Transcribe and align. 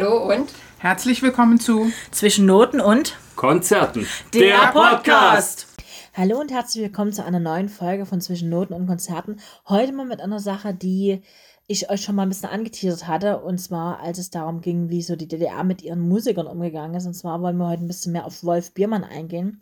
Hallo 0.00 0.32
und 0.32 0.50
Herzlich 0.78 1.20
willkommen 1.20 1.60
zu 1.60 1.92
Zwischen 2.10 2.46
Noten 2.46 2.80
und 2.80 3.18
Konzerten. 3.36 4.06
der 4.32 4.72
Podcast. 4.72 5.66
Hallo 6.14 6.40
und 6.40 6.50
herzlich 6.50 6.84
willkommen 6.84 7.12
zu 7.12 7.22
einer 7.22 7.38
neuen 7.38 7.68
Folge 7.68 8.06
von 8.06 8.22
Zwischen 8.22 8.48
Noten 8.48 8.72
und 8.72 8.86
Konzerten. 8.86 9.40
Heute 9.68 9.92
mal 9.92 10.06
mit 10.06 10.22
einer 10.22 10.38
Sache, 10.38 10.72
die 10.72 11.20
ich 11.66 11.90
euch 11.90 12.00
schon 12.00 12.14
mal 12.14 12.22
ein 12.22 12.30
bisschen 12.30 12.48
angeteasert 12.48 13.08
hatte. 13.08 13.40
Und 13.40 13.58
zwar, 13.58 14.00
als 14.00 14.16
es 14.16 14.30
darum 14.30 14.62
ging, 14.62 14.88
wie 14.88 15.02
so 15.02 15.16
die 15.16 15.28
DDR 15.28 15.64
mit 15.64 15.82
ihren 15.82 16.00
Musikern 16.00 16.46
umgegangen 16.46 16.94
ist. 16.94 17.04
Und 17.04 17.12
zwar 17.12 17.42
wollen 17.42 17.58
wir 17.58 17.68
heute 17.68 17.84
ein 17.84 17.88
bisschen 17.88 18.12
mehr 18.12 18.24
auf 18.24 18.42
Wolf 18.42 18.72
Biermann 18.72 19.04
eingehen. 19.04 19.60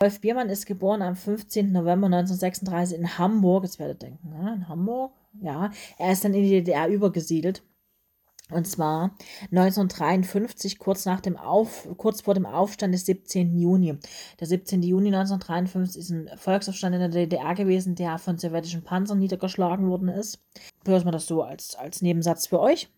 Wolf 0.00 0.20
Biermann 0.20 0.50
ist 0.50 0.66
geboren 0.66 1.00
am 1.00 1.16
15. 1.16 1.72
November 1.72 2.08
1936 2.08 2.98
in 2.98 3.16
Hamburg. 3.16 3.64
Jetzt 3.64 3.78
werdet 3.78 4.02
ihr 4.02 4.10
denken, 4.10 4.28
ne? 4.28 4.56
in 4.56 4.68
Hamburg? 4.68 5.12
Ja. 5.40 5.70
Er 5.96 6.12
ist 6.12 6.22
dann 6.22 6.34
in 6.34 6.42
die 6.42 6.50
DDR 6.50 6.88
übergesiedelt. 6.88 7.62
Und 8.50 8.66
zwar 8.66 9.16
1953, 9.52 10.78
kurz, 10.78 11.04
nach 11.04 11.20
dem 11.20 11.36
Auf, 11.36 11.88
kurz 11.96 12.22
vor 12.22 12.34
dem 12.34 12.46
Aufstand 12.46 12.94
des 12.94 13.06
17. 13.06 13.56
Juni. 13.56 13.98
Der 14.38 14.46
17. 14.46 14.82
Juni 14.82 15.08
1953 15.08 16.00
ist 16.00 16.10
ein 16.10 16.30
Volksaufstand 16.36 16.94
in 16.94 17.00
der 17.00 17.08
DDR 17.08 17.54
gewesen, 17.54 17.94
der 17.94 18.18
von 18.18 18.38
sowjetischen 18.38 18.82
Panzern 18.82 19.18
niedergeschlagen 19.18 19.88
worden 19.88 20.08
ist. 20.08 20.40
Hören 20.86 21.04
wir 21.04 21.12
das 21.12 21.26
so 21.26 21.42
als, 21.42 21.74
als 21.74 22.02
Nebensatz 22.02 22.46
für 22.46 22.60
euch. 22.60 22.88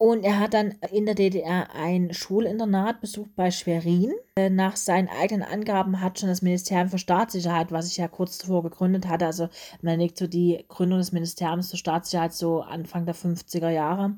Und 0.00 0.22
er 0.22 0.38
hat 0.38 0.54
dann 0.54 0.76
in 0.92 1.06
der 1.06 1.16
DDR 1.16 1.74
ein 1.74 2.14
Schulinternat 2.14 3.00
besucht 3.00 3.34
bei 3.34 3.50
Schwerin. 3.50 4.12
Äh, 4.36 4.48
Nach 4.48 4.76
seinen 4.76 5.08
eigenen 5.08 5.42
Angaben 5.42 6.00
hat 6.00 6.20
schon 6.20 6.28
das 6.28 6.40
Ministerium 6.40 6.88
für 6.88 6.98
Staatssicherheit, 6.98 7.72
was 7.72 7.88
ich 7.88 7.96
ja 7.96 8.06
kurz 8.06 8.38
zuvor 8.38 8.62
gegründet 8.62 9.08
hatte, 9.08 9.26
also 9.26 9.48
man 9.82 9.98
legt 9.98 10.16
so 10.16 10.28
die 10.28 10.64
Gründung 10.68 11.00
des 11.00 11.10
Ministeriums 11.10 11.72
für 11.72 11.76
Staatssicherheit 11.76 12.32
so 12.32 12.60
Anfang 12.60 13.06
der 13.06 13.16
50er 13.16 13.70
Jahre. 13.70 14.16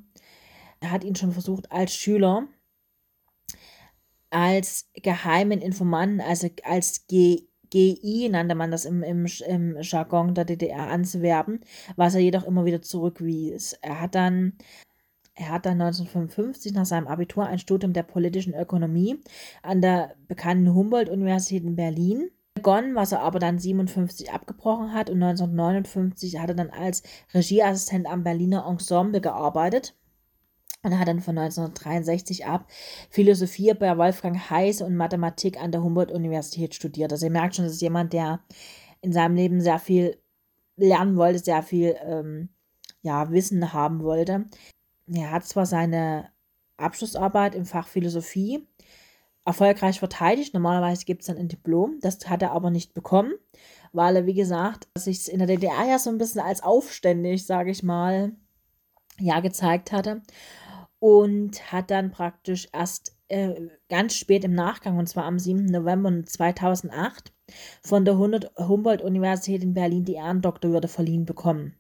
Er 0.80 0.91
hat 0.91 1.03
ihn 1.03 1.16
schon 1.16 1.33
versucht 1.33 1.73
als 1.73 1.95
Schüler, 1.95 2.47
als 4.28 4.91
geheimen 5.03 5.62
Informanten, 5.62 6.20
also 6.20 6.48
als 6.65 7.06
G 7.06 7.47
GI 7.70 8.28
nannte 8.28 8.56
man 8.56 8.72
das 8.72 8.84
im, 8.84 9.05
im, 9.05 9.27
im 9.47 9.77
Jargon 9.81 10.34
der 10.34 10.44
DDR 10.44 10.89
anzuwerben, 10.89 11.61
was 11.94 12.17
er 12.17 12.20
jedoch 12.20 12.44
immer 12.44 12.65
wieder 12.65 12.83
zurückwies. 12.83 13.75
Er 13.75 14.00
hat 14.00 14.17
dann 14.17 14.55
er 15.41 15.48
hat 15.48 15.64
dann 15.64 15.80
1955 15.80 16.74
nach 16.74 16.84
seinem 16.84 17.06
Abitur 17.06 17.46
ein 17.46 17.58
Studium 17.58 17.94
der 17.94 18.02
politischen 18.02 18.55
Ökonomie 18.55 19.19
an 19.62 19.80
der 19.80 20.14
bekannten 20.28 20.74
Humboldt-Universität 20.74 21.64
in 21.64 21.77
Berlin 21.77 22.30
begonnen, 22.55 22.94
was 22.94 23.12
er 23.12 23.20
aber 23.20 23.38
dann 23.38 23.58
57 23.58 24.32
abgebrochen 24.32 24.92
hat 24.92 25.08
und 25.08 25.22
1959 25.22 26.38
hat 26.38 26.50
er 26.50 26.56
dann 26.56 26.70
als 26.70 27.02
Regieassistent 27.32 28.06
am 28.06 28.22
Berliner 28.22 28.66
Ensemble 28.69 29.22
gearbeitet 29.22 29.94
und 30.82 30.98
hat 30.98 31.08
dann 31.08 31.20
von 31.20 31.38
1963 31.38 32.44
ab 32.44 32.66
Philosophie 33.08 33.72
bei 33.72 33.97
Wolfgang 33.97 34.50
Heise 34.50 34.84
und 34.84 34.94
Mathematik 34.94 35.58
an 35.58 35.72
der 35.72 35.82
Humboldt-Universität 35.82 36.75
studiert. 36.75 37.12
Also 37.12 37.27
ihr 37.27 37.32
merkt 37.32 37.56
schon, 37.56 37.64
das 37.64 37.75
ist 37.75 37.82
jemand, 37.82 38.12
der 38.12 38.41
in 39.00 39.12
seinem 39.12 39.36
Leben 39.36 39.62
sehr 39.62 39.78
viel 39.78 40.19
lernen 40.77 41.16
wollte, 41.16 41.38
sehr 41.38 41.62
viel 41.62 41.97
ähm, 42.04 42.50
ja, 43.00 43.30
Wissen 43.30 43.72
haben 43.72 44.02
wollte. 44.02 44.44
Er 45.12 45.30
hat 45.30 45.44
zwar 45.44 45.66
seine 45.66 46.30
Abschlussarbeit 46.77 47.55
im 47.55 47.66
Fach 47.66 47.89
Philosophie 47.89 48.66
erfolgreich 49.44 49.98
verteidigt. 49.98 50.55
Normalerweise 50.55 51.05
gibt 51.05 51.22
es 51.22 51.27
dann 51.27 51.39
ein 51.39 51.48
Diplom. 51.48 51.98
Das 52.00 52.19
hat 52.28 52.42
er 52.42 52.53
aber 52.53 52.70
nicht 52.70 52.94
bekommen, 52.94 53.33
weil 53.92 54.16
er, 54.16 54.27
wie 54.27 54.34
gesagt, 54.34 54.88
sich 54.97 55.31
in 55.31 55.38
der 55.38 55.48
DDR 55.48 55.84
ja 55.88 55.98
so 55.98 56.11
ein 56.11 56.19
bisschen 56.19 56.41
als 56.41 56.62
aufständig, 56.62 57.47
sage 57.47 57.70
ich 57.70 57.83
mal, 57.83 58.33
ja, 59.19 59.41
gezeigt 59.41 59.92
hatte. 59.92 60.22
Und 60.98 61.72
hat 61.72 61.91
dann 61.91 62.11
praktisch 62.11 62.69
erst 62.72 63.16
äh, 63.28 63.69
ganz 63.88 64.14
spät 64.14 64.44
im 64.44 64.55
Nachgang, 64.55 64.98
und 64.98 65.08
zwar 65.08 65.25
am 65.25 65.38
7. 65.38 65.64
November 65.64 66.25
2008, 66.25 67.33
von 67.83 68.05
der 68.05 68.19
Humboldt-Universität 68.19 69.62
in 69.62 69.72
Berlin 69.75 70.04
die 70.04 70.15
Ehrendoktorwürde 70.15 70.88
verliehen 70.88 71.25
bekommen. 71.25 71.79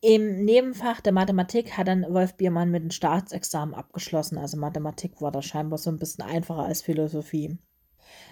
Im 0.00 0.44
Nebenfach 0.44 1.00
der 1.00 1.12
Mathematik 1.12 1.76
hat 1.76 1.88
dann 1.88 2.06
Wolf 2.08 2.36
Biermann 2.36 2.70
mit 2.70 2.84
dem 2.84 2.92
Staatsexamen 2.92 3.74
abgeschlossen. 3.74 4.38
Also 4.38 4.56
Mathematik 4.56 5.20
war 5.20 5.32
da 5.32 5.42
scheinbar 5.42 5.78
so 5.78 5.90
ein 5.90 5.98
bisschen 5.98 6.22
einfacher 6.22 6.62
als 6.62 6.82
Philosophie. 6.82 7.58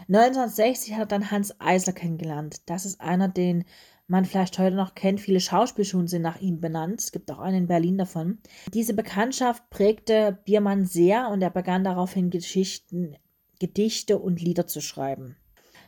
1960 0.02 0.94
hat 0.94 1.00
er 1.00 1.06
dann 1.06 1.30
Hans 1.32 1.60
Eisler 1.60 1.92
kennengelernt. 1.92 2.62
Das 2.66 2.86
ist 2.86 3.00
einer, 3.00 3.26
den 3.26 3.64
man 4.06 4.24
vielleicht 4.24 4.60
heute 4.60 4.76
noch 4.76 4.94
kennt. 4.94 5.20
Viele 5.20 5.40
Schauspielschulen 5.40 6.06
sind 6.06 6.22
nach 6.22 6.40
ihm 6.40 6.60
benannt. 6.60 7.00
Es 7.00 7.10
gibt 7.10 7.32
auch 7.32 7.40
einen 7.40 7.62
in 7.62 7.66
Berlin 7.66 7.98
davon. 7.98 8.38
Diese 8.72 8.94
Bekanntschaft 8.94 9.68
prägte 9.68 10.38
Biermann 10.44 10.84
sehr 10.84 11.30
und 11.30 11.42
er 11.42 11.50
begann 11.50 11.82
daraufhin 11.82 12.30
Geschichten, 12.30 13.16
Gedichte 13.58 14.20
und 14.20 14.40
Lieder 14.40 14.68
zu 14.68 14.80
schreiben. 14.80 15.36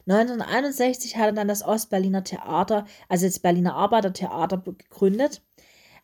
1961 0.08 1.16
hat 1.16 1.26
er 1.26 1.32
dann 1.32 1.48
das 1.48 1.62
Ostberliner 1.62 2.24
Theater, 2.24 2.84
also 3.08 3.26
das 3.26 3.38
Berliner 3.38 3.76
Arbeitertheater 3.76 4.58
gegründet 4.58 5.42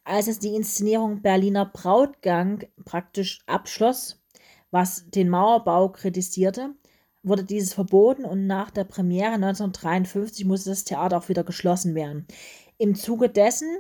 als 0.05 0.29
es 0.29 0.39
die 0.39 0.55
Inszenierung 0.55 1.23
Berliner 1.23 1.67
Brautgang 1.67 2.65
praktisch 2.85 3.41
abschloss, 3.47 4.23
was 4.71 5.09
den 5.11 5.29
Mauerbau 5.29 5.89
kritisierte, 5.89 6.75
wurde 7.23 7.45
dieses 7.45 7.73
verboten 7.73 8.25
und 8.25 8.47
nach 8.47 8.71
der 8.71 8.85
Premiere 8.85 9.33
1953 9.33 10.45
musste 10.45 10.71
das 10.71 10.85
Theater 10.85 11.17
auch 11.19 11.29
wieder 11.29 11.43
geschlossen 11.43 11.95
werden. 11.95 12.27
Im 12.77 12.95
Zuge 12.95 13.31
dessen, 13.31 13.79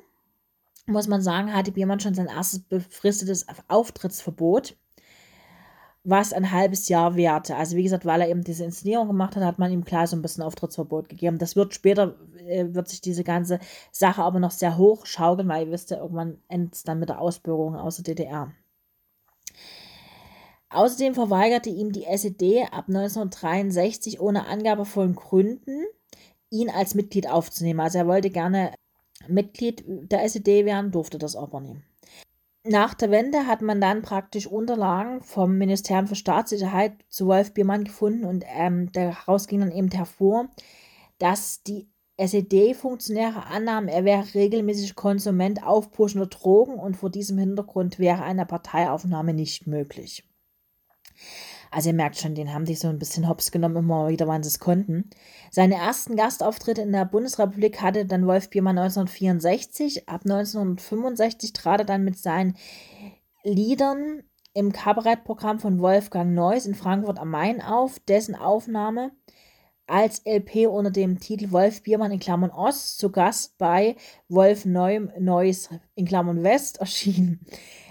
muss 0.86 1.08
man 1.08 1.20
sagen, 1.20 1.52
hatte 1.52 1.72
Biermann 1.72 2.00
schon 2.00 2.14
sein 2.14 2.26
erstes 2.26 2.60
befristetes 2.60 3.46
Auftrittsverbot 3.68 4.76
was 6.04 6.34
ein 6.34 6.50
halbes 6.50 6.88
Jahr 6.88 7.16
währte. 7.16 7.56
Also 7.56 7.76
wie 7.76 7.82
gesagt, 7.82 8.04
weil 8.04 8.20
er 8.20 8.28
eben 8.28 8.44
diese 8.44 8.64
Inszenierung 8.64 9.08
gemacht 9.08 9.36
hat, 9.36 9.42
hat 9.42 9.58
man 9.58 9.72
ihm 9.72 9.84
klar 9.84 10.06
so 10.06 10.14
ein 10.14 10.22
bisschen 10.22 10.44
Auftrittsverbot 10.44 11.08
gegeben. 11.08 11.38
Das 11.38 11.56
wird 11.56 11.74
später, 11.74 12.14
äh, 12.46 12.66
wird 12.74 12.88
sich 12.88 13.00
diese 13.00 13.24
ganze 13.24 13.58
Sache 13.90 14.22
aber 14.22 14.38
noch 14.38 14.50
sehr 14.50 14.76
hoch 14.76 15.06
schaukeln, 15.06 15.48
weil 15.48 15.66
ihr 15.66 15.72
wisst 15.72 15.90
ja, 15.90 15.98
irgendwann 15.98 16.38
endet 16.48 16.74
es 16.74 16.82
dann 16.82 16.98
mit 16.98 17.08
der 17.08 17.20
Ausbürgerung 17.20 17.74
aus 17.74 17.96
der 17.96 18.04
DDR. 18.04 18.52
Außerdem 20.68 21.14
verweigerte 21.14 21.70
ihm 21.70 21.92
die 21.92 22.04
SED 22.04 22.64
ab 22.70 22.84
1963 22.88 24.20
ohne 24.20 24.46
Angabe 24.46 24.84
von 24.84 25.14
Gründen, 25.14 25.84
ihn 26.50 26.68
als 26.68 26.94
Mitglied 26.94 27.30
aufzunehmen. 27.30 27.80
Also 27.80 27.98
er 27.98 28.06
wollte 28.06 28.28
gerne 28.28 28.74
Mitglied 29.26 29.84
der 29.86 30.24
SED 30.24 30.66
werden, 30.66 30.90
durfte 30.90 31.16
das 31.16 31.36
aber 31.36 31.60
nicht. 31.60 31.80
Nach 32.66 32.94
der 32.94 33.10
Wende 33.10 33.46
hat 33.46 33.60
man 33.60 33.78
dann 33.78 34.00
praktisch 34.00 34.46
Unterlagen 34.46 35.20
vom 35.20 35.58
Ministerium 35.58 36.06
für 36.06 36.14
Staatssicherheit 36.14 36.94
zu 37.10 37.26
Wolf 37.26 37.52
Biermann 37.52 37.84
gefunden 37.84 38.24
und 38.24 38.42
ähm, 38.48 38.90
daraus 38.92 39.48
ging 39.48 39.60
dann 39.60 39.70
eben 39.70 39.90
hervor, 39.90 40.48
dass 41.18 41.62
die 41.62 41.90
SED-Funktionäre 42.16 43.46
annahmen, 43.46 43.88
er 43.90 44.06
wäre 44.06 44.34
regelmäßig 44.34 44.94
Konsument 44.94 45.62
aufpuschender 45.62 46.26
Drogen 46.26 46.78
und 46.78 46.96
vor 46.96 47.10
diesem 47.10 47.36
Hintergrund 47.36 47.98
wäre 47.98 48.22
eine 48.22 48.46
Parteiaufnahme 48.46 49.34
nicht 49.34 49.66
möglich. 49.66 50.24
Also 51.74 51.88
ihr 51.88 51.94
merkt 51.94 52.16
schon, 52.16 52.36
den 52.36 52.54
haben 52.54 52.66
die 52.66 52.76
so 52.76 52.86
ein 52.86 53.00
bisschen 53.00 53.28
hops 53.28 53.50
genommen, 53.50 53.78
immer 53.78 54.08
wieder, 54.08 54.28
wann 54.28 54.44
sie 54.44 54.48
es 54.48 54.60
konnten. 54.60 55.10
Seine 55.50 55.74
ersten 55.74 56.14
Gastauftritte 56.14 56.82
in 56.82 56.92
der 56.92 57.04
Bundesrepublik 57.04 57.82
hatte 57.82 58.06
dann 58.06 58.28
Wolf 58.28 58.48
Biermann 58.48 58.78
1964. 58.78 60.08
Ab 60.08 60.20
1965 60.24 61.52
trat 61.52 61.80
er 61.80 61.84
dann 61.84 62.04
mit 62.04 62.16
seinen 62.16 62.56
Liedern 63.42 64.22
im 64.52 64.70
Kabarettprogramm 64.70 65.58
von 65.58 65.80
Wolfgang 65.80 66.32
Neuss 66.32 66.64
in 66.64 66.76
Frankfurt 66.76 67.18
am 67.18 67.30
Main 67.30 67.60
auf, 67.60 67.98
dessen 67.98 68.36
Aufnahme 68.36 69.10
als 69.88 70.22
LP 70.24 70.68
unter 70.68 70.92
dem 70.92 71.18
Titel 71.18 71.50
Wolf 71.50 71.82
Biermann 71.82 72.12
in 72.12 72.20
Klammern 72.20 72.50
Ost 72.50 72.98
zu 72.98 73.10
Gast 73.10 73.58
bei 73.58 73.96
Wolf 74.28 74.64
Neu 74.64 75.08
Neuss 75.18 75.70
in 75.96 76.06
Klammern 76.06 76.44
West 76.44 76.78
erschien. 76.78 77.40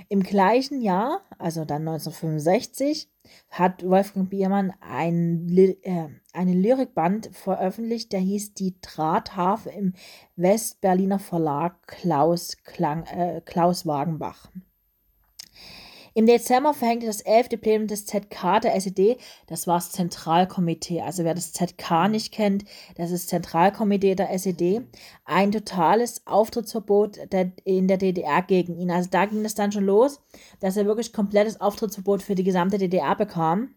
Im 0.10 0.24
gleichen 0.24 0.82
Jahr, 0.82 1.22
also 1.38 1.66
dann 1.66 1.88
1965, 1.88 3.10
hat 3.50 3.88
Wolfgang 3.88 4.30
Biermann 4.30 4.74
ein, 4.82 5.48
äh, 5.84 6.10
einen 6.34 6.62
Lyrikband 6.62 7.30
veröffentlicht, 7.34 8.12
der 8.12 8.20
hieß 8.20 8.54
Die 8.54 8.76
Drahthafe 8.82 9.70
im 9.70 9.94
Westberliner 10.36 11.20
Verlag 11.20 11.88
Klaus, 11.88 12.58
Klang, 12.64 13.06
äh, 13.06 13.42
Klaus 13.46 13.86
Wagenbach. 13.86 14.52
Im 16.16 16.28
Dezember 16.28 16.76
verhängte 16.76 17.08
das 17.08 17.22
11. 17.22 17.50
Plenum 17.60 17.88
des 17.88 18.06
ZK 18.06 18.62
der 18.62 18.76
SED, 18.76 19.18
das 19.48 19.66
war 19.66 19.78
das 19.78 19.92
Zentralkomitee, 19.92 21.02
also 21.02 21.24
wer 21.24 21.34
das 21.34 21.54
ZK 21.54 22.08
nicht 22.08 22.32
kennt, 22.32 22.66
das 22.96 23.10
ist 23.10 23.30
Zentralkomitee 23.30 24.14
der 24.14 24.30
SED, 24.32 24.82
ein 25.26 25.52
totales 25.52 26.22
Auftrittsverbot 26.28 27.18
in 27.64 27.88
der 27.88 27.98
DDR 27.98 28.44
gegen 28.44 28.78
ihn. 28.78 28.92
Also 28.92 29.10
da 29.10 29.26
ging 29.26 29.44
es 29.44 29.56
dann 29.56 29.72
schon 29.72 29.86
los, 29.86 30.22
dass 30.60 30.78
er 30.78 30.86
wirklich 30.86 31.14
komplettes 31.14 31.60
Auftrittsverbot 31.60 32.22
für 32.22 32.36
die 32.36 32.44
gesamte 32.44 32.78
DDR 32.78 33.16
bekam. 33.16 33.74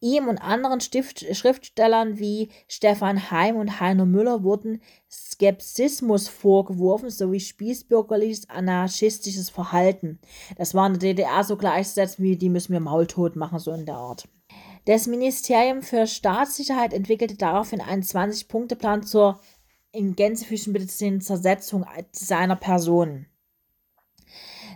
Ihm 0.00 0.28
und 0.28 0.38
anderen 0.38 0.80
Stift 0.80 1.24
Schriftstellern 1.34 2.18
wie 2.18 2.48
Stefan 2.66 3.30
Heim 3.30 3.56
und 3.56 3.80
Heiner 3.80 4.06
Müller 4.06 4.42
wurden 4.42 4.80
Skepsismus 5.10 6.28
vorgeworfen 6.28 7.10
sowie 7.10 7.40
spießbürgerliches 7.40 8.48
anarchistisches 8.50 9.50
Verhalten. 9.50 10.18
Das 10.56 10.74
war 10.74 10.86
in 10.86 10.94
der 10.94 11.14
DDR 11.14 11.44
so 11.44 11.56
gleichgesetzt 11.56 12.20
wie 12.20 12.36
die 12.36 12.48
müssen 12.48 12.72
wir 12.72 12.80
maultot 12.80 13.36
machen, 13.36 13.58
so 13.58 13.72
in 13.72 13.86
der 13.86 13.96
Art. 13.96 14.28
Das 14.86 15.06
Ministerium 15.06 15.82
für 15.82 16.06
Staatssicherheit 16.06 16.92
entwickelte 16.92 17.36
daraufhin 17.36 17.80
einen 17.80 18.02
20-Punkte-Plan 18.02 19.02
zur 19.02 19.40
in 19.92 20.16
Gänsefüßchen 20.16 21.20
Zersetzung 21.20 21.86
seiner 22.12 22.56
Person. 22.56 23.26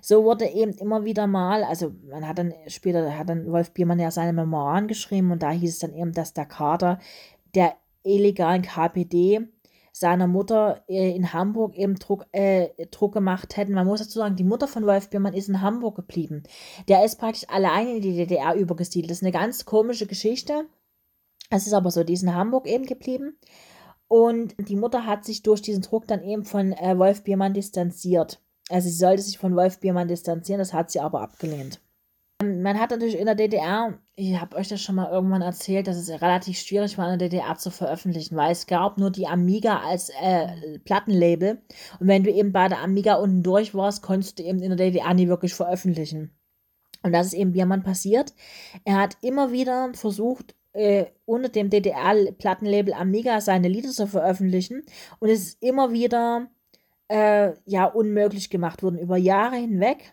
So 0.08 0.24
wurde 0.24 0.46
eben 0.46 0.72
immer 0.72 1.04
wieder 1.04 1.26
mal, 1.26 1.62
also 1.64 1.92
man 2.08 2.26
hat 2.26 2.38
dann 2.38 2.54
später, 2.66 3.18
hat 3.18 3.28
dann 3.28 3.52
Wolf 3.52 3.72
Biermann 3.72 3.98
ja 3.98 4.10
seine 4.10 4.32
Memoiren 4.32 4.88
geschrieben 4.88 5.30
und 5.32 5.42
da 5.42 5.50
hieß 5.50 5.70
es 5.70 5.80
dann 5.80 5.92
eben, 5.92 6.12
dass 6.12 6.32
der 6.32 6.46
Kader 6.46 6.98
der 7.54 7.74
illegalen 8.04 8.62
KPD 8.62 9.40
seiner 9.92 10.26
Mutter 10.26 10.82
äh, 10.88 11.14
in 11.14 11.34
Hamburg 11.34 11.76
eben 11.76 11.96
Druck, 11.96 12.24
äh, 12.32 12.70
Druck 12.90 13.12
gemacht 13.12 13.58
hätten. 13.58 13.74
Man 13.74 13.86
muss 13.86 14.00
dazu 14.00 14.20
sagen, 14.20 14.36
die 14.36 14.44
Mutter 14.44 14.66
von 14.66 14.86
Wolf 14.86 15.10
Biermann 15.10 15.34
ist 15.34 15.50
in 15.50 15.60
Hamburg 15.60 15.96
geblieben. 15.96 16.42
Der 16.88 17.04
ist 17.04 17.16
praktisch 17.16 17.46
alleine 17.50 17.96
in 17.96 18.00
die 18.00 18.16
DDR 18.16 18.54
übergesiedelt. 18.54 19.10
Das 19.10 19.18
ist 19.18 19.24
eine 19.24 19.32
ganz 19.32 19.66
komische 19.66 20.06
Geschichte. 20.06 20.64
Es 21.50 21.66
ist 21.66 21.74
aber 21.74 21.90
so, 21.90 22.02
die 22.02 22.14
ist 22.14 22.22
in 22.22 22.34
Hamburg 22.34 22.66
eben 22.66 22.86
geblieben. 22.86 23.36
Und 24.06 24.54
die 24.58 24.76
Mutter 24.76 25.04
hat 25.04 25.26
sich 25.26 25.42
durch 25.42 25.60
diesen 25.60 25.82
Druck 25.82 26.06
dann 26.06 26.22
eben 26.22 26.44
von 26.44 26.72
äh, 26.72 26.96
Wolf 26.96 27.24
Biermann 27.24 27.52
distanziert. 27.52 28.40
Also 28.68 28.88
sie 28.88 28.94
sollte 28.94 29.22
sich 29.22 29.38
von 29.38 29.56
Wolf 29.56 29.80
Biermann 29.80 30.08
distanzieren, 30.08 30.58
das 30.58 30.72
hat 30.72 30.90
sie 30.90 31.00
aber 31.00 31.20
abgelehnt. 31.22 31.80
Man 32.40 32.78
hat 32.78 32.90
natürlich 32.90 33.18
in 33.18 33.26
der 33.26 33.34
DDR, 33.34 33.98
ich 34.14 34.40
habe 34.40 34.56
euch 34.56 34.68
das 34.68 34.80
schon 34.80 34.94
mal 34.94 35.10
irgendwann 35.10 35.42
erzählt, 35.42 35.88
dass 35.88 35.96
es 35.96 36.08
relativ 36.08 36.56
schwierig 36.58 36.96
war, 36.96 37.12
in 37.12 37.18
der 37.18 37.28
DDR 37.28 37.56
zu 37.56 37.70
veröffentlichen, 37.70 38.36
weil 38.36 38.52
es 38.52 38.68
gab 38.68 38.96
nur 38.96 39.10
die 39.10 39.26
Amiga 39.26 39.80
als 39.80 40.10
äh, 40.10 40.78
Plattenlabel. 40.84 41.60
Und 41.98 42.06
wenn 42.06 42.22
du 42.22 42.30
eben 42.30 42.52
bei 42.52 42.68
der 42.68 42.80
Amiga 42.80 43.14
unten 43.14 43.42
durch 43.42 43.74
warst, 43.74 44.02
konntest 44.02 44.38
du 44.38 44.44
eben 44.44 44.62
in 44.62 44.68
der 44.68 44.76
DDR 44.76 45.14
nie 45.14 45.26
wirklich 45.26 45.52
veröffentlichen. 45.52 46.30
Und 47.02 47.12
das 47.12 47.26
ist 47.28 47.34
eben 47.34 47.52
Biermann 47.52 47.82
passiert. 47.82 48.32
Er 48.84 48.98
hat 49.00 49.16
immer 49.20 49.50
wieder 49.50 49.90
versucht, 49.94 50.54
äh, 50.74 51.06
unter 51.24 51.48
dem 51.48 51.70
DDR-Plattenlabel 51.70 52.92
Amiga 52.92 53.40
seine 53.40 53.66
Lieder 53.66 53.90
zu 53.90 54.06
veröffentlichen. 54.06 54.84
Und 55.18 55.28
es 55.28 55.40
ist 55.40 55.62
immer 55.62 55.92
wieder 55.92 56.48
äh, 57.08 57.52
ja 57.64 57.84
unmöglich 57.86 58.50
gemacht 58.50 58.82
wurden 58.82 58.98
über 58.98 59.16
Jahre 59.16 59.56
hinweg. 59.56 60.12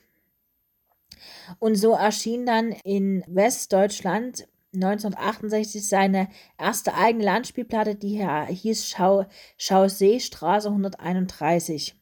Und 1.59 1.75
so 1.75 1.93
erschien 1.93 2.45
dann 2.45 2.71
in 2.83 3.23
Westdeutschland 3.27 4.47
1968 4.73 5.87
seine 5.87 6.27
erste 6.57 6.93
eigene 6.95 7.23
Landspielplatte, 7.23 7.95
die 7.95 8.25
hieß 8.27 8.89
Schau, 8.89 9.25
Chaussee-Straße 9.57 10.67
131. 10.69 11.95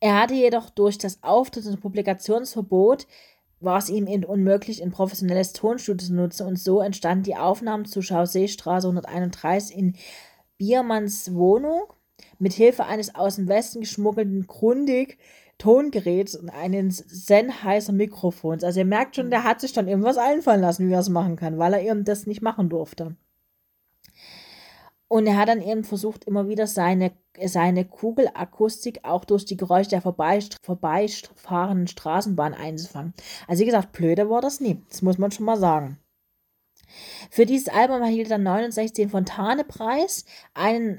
Er 0.00 0.20
hatte 0.20 0.34
jedoch 0.34 0.70
durch 0.70 0.98
das 0.98 1.22
Auftritt 1.22 1.66
und 1.66 1.80
Publikationsverbot 1.80 3.06
war 3.60 3.78
es 3.78 3.88
ihm 3.88 4.06
unmöglich, 4.24 4.82
ein 4.82 4.90
professionelles 4.90 5.52
Tonstudio 5.52 6.06
zu 6.08 6.14
nutzen 6.14 6.46
und 6.46 6.58
so 6.58 6.80
entstanden 6.80 7.24
die 7.24 7.36
Aufnahmen 7.36 7.84
zu 7.84 8.02
Chaussee-Straße 8.02 8.88
131 8.88 9.76
in 9.76 9.96
Biermanns 10.58 11.32
Wohnung 11.34 11.84
mit 12.42 12.52
Hilfe 12.52 12.84
eines 12.86 13.14
aus 13.14 13.36
dem 13.36 13.48
Westen 13.48 13.80
geschmuggelten 13.80 14.46
Grundig 14.48 15.18
Tongeräts 15.58 16.34
und 16.34 16.50
eines 16.50 16.96
Sennheiser 16.96 17.92
Mikrofons. 17.92 18.64
Also 18.64 18.80
ihr 18.80 18.84
merkt 18.84 19.14
schon, 19.14 19.30
der 19.30 19.44
hat 19.44 19.60
sich 19.60 19.72
dann 19.72 19.86
irgendwas 19.86 20.16
einfallen 20.18 20.60
lassen, 20.60 20.88
wie 20.88 20.92
er 20.92 21.00
es 21.00 21.08
machen 21.08 21.36
kann, 21.36 21.58
weil 21.58 21.72
er 21.72 21.82
eben 21.82 22.04
das 22.04 22.26
nicht 22.26 22.42
machen 22.42 22.68
durfte. 22.68 23.14
Und 25.06 25.26
er 25.26 25.36
hat 25.36 25.48
dann 25.48 25.62
eben 25.62 25.84
versucht, 25.84 26.24
immer 26.24 26.48
wieder 26.48 26.66
seine, 26.66 27.12
seine 27.44 27.84
Kugelakustik 27.84 29.04
auch 29.04 29.24
durch 29.24 29.44
die 29.44 29.56
Geräusche 29.56 29.90
der 29.90 30.00
vorbeifahrenden 30.00 31.86
Straßenbahn 31.86 32.54
einzufangen. 32.54 33.14
Also 33.46 33.60
wie 33.60 33.66
gesagt, 33.66 33.92
blöde 33.92 34.28
war 34.30 34.40
das 34.40 34.58
nie. 34.58 34.82
Das 34.88 35.02
muss 35.02 35.18
man 35.18 35.30
schon 35.30 35.46
mal 35.46 35.58
sagen. 35.58 35.98
Für 37.30 37.46
dieses 37.46 37.68
Album 37.68 38.02
erhielt 38.02 38.30
er 38.30 38.38
69 38.38 38.92
den 38.92 39.10
Fontane-Preis, 39.10 40.24
einen 40.54 40.98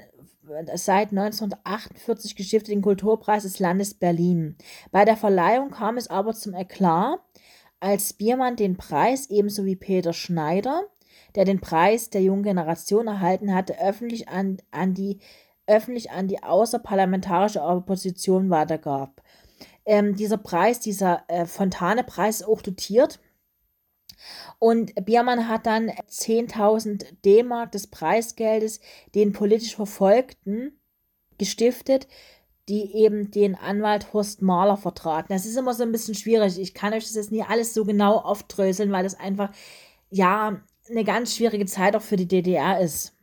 seit 0.74 1.10
1948 1.10 2.36
gestifteten 2.36 2.82
Kulturpreis 2.82 3.44
des 3.44 3.58
Landes 3.58 3.94
Berlin. 3.94 4.56
Bei 4.90 5.04
der 5.04 5.16
Verleihung 5.16 5.70
kam 5.70 5.96
es 5.96 6.08
aber 6.08 6.34
zum 6.34 6.54
Eklat, 6.54 7.18
als 7.80 8.12
Biermann 8.12 8.56
den 8.56 8.76
Preis 8.76 9.28
ebenso 9.30 9.64
wie 9.64 9.76
Peter 9.76 10.12
Schneider, 10.12 10.84
der 11.34 11.44
den 11.44 11.60
Preis 11.60 12.10
der 12.10 12.22
jungen 12.22 12.42
Generation 12.42 13.06
erhalten 13.06 13.54
hatte, 13.54 13.78
öffentlich 13.80 14.28
an, 14.28 14.58
an, 14.70 14.94
die, 14.94 15.18
öffentlich 15.66 16.10
an 16.10 16.28
die 16.28 16.42
außerparlamentarische 16.42 17.62
Opposition 17.62 18.50
weitergab. 18.50 19.22
Ähm, 19.86 20.14
dieser 20.16 20.38
Preis, 20.38 20.80
dieser 20.80 21.24
äh, 21.28 21.44
Fontane-Preis 21.44 22.40
ist 22.40 22.48
auch 22.48 22.62
dotiert 22.62 23.20
und 24.58 24.94
Biermann 25.04 25.48
hat 25.48 25.66
dann 25.66 25.90
10.000 25.90 27.06
D-Mark 27.24 27.72
des 27.72 27.86
Preisgeldes 27.86 28.80
den 29.14 29.32
politisch 29.32 29.76
Verfolgten 29.76 30.78
gestiftet, 31.38 32.06
die 32.68 32.94
eben 32.96 33.30
den 33.30 33.54
Anwalt 33.54 34.12
Horst 34.12 34.40
Mahler 34.40 34.76
vertraten. 34.76 35.32
Das 35.32 35.44
ist 35.44 35.56
immer 35.56 35.74
so 35.74 35.82
ein 35.82 35.92
bisschen 35.92 36.14
schwierig. 36.14 36.58
Ich 36.58 36.74
kann 36.74 36.94
euch 36.94 37.04
das 37.04 37.14
jetzt 37.14 37.32
nie 37.32 37.42
alles 37.42 37.74
so 37.74 37.84
genau 37.84 38.16
aufdröseln, 38.16 38.90
weil 38.92 39.04
das 39.04 39.18
einfach, 39.18 39.50
ja, 40.10 40.60
eine 40.88 41.04
ganz 41.04 41.34
schwierige 41.34 41.66
Zeit 41.66 41.96
auch 41.96 42.02
für 42.02 42.16
die 42.16 42.28
DDR 42.28 42.80
ist. 42.80 43.14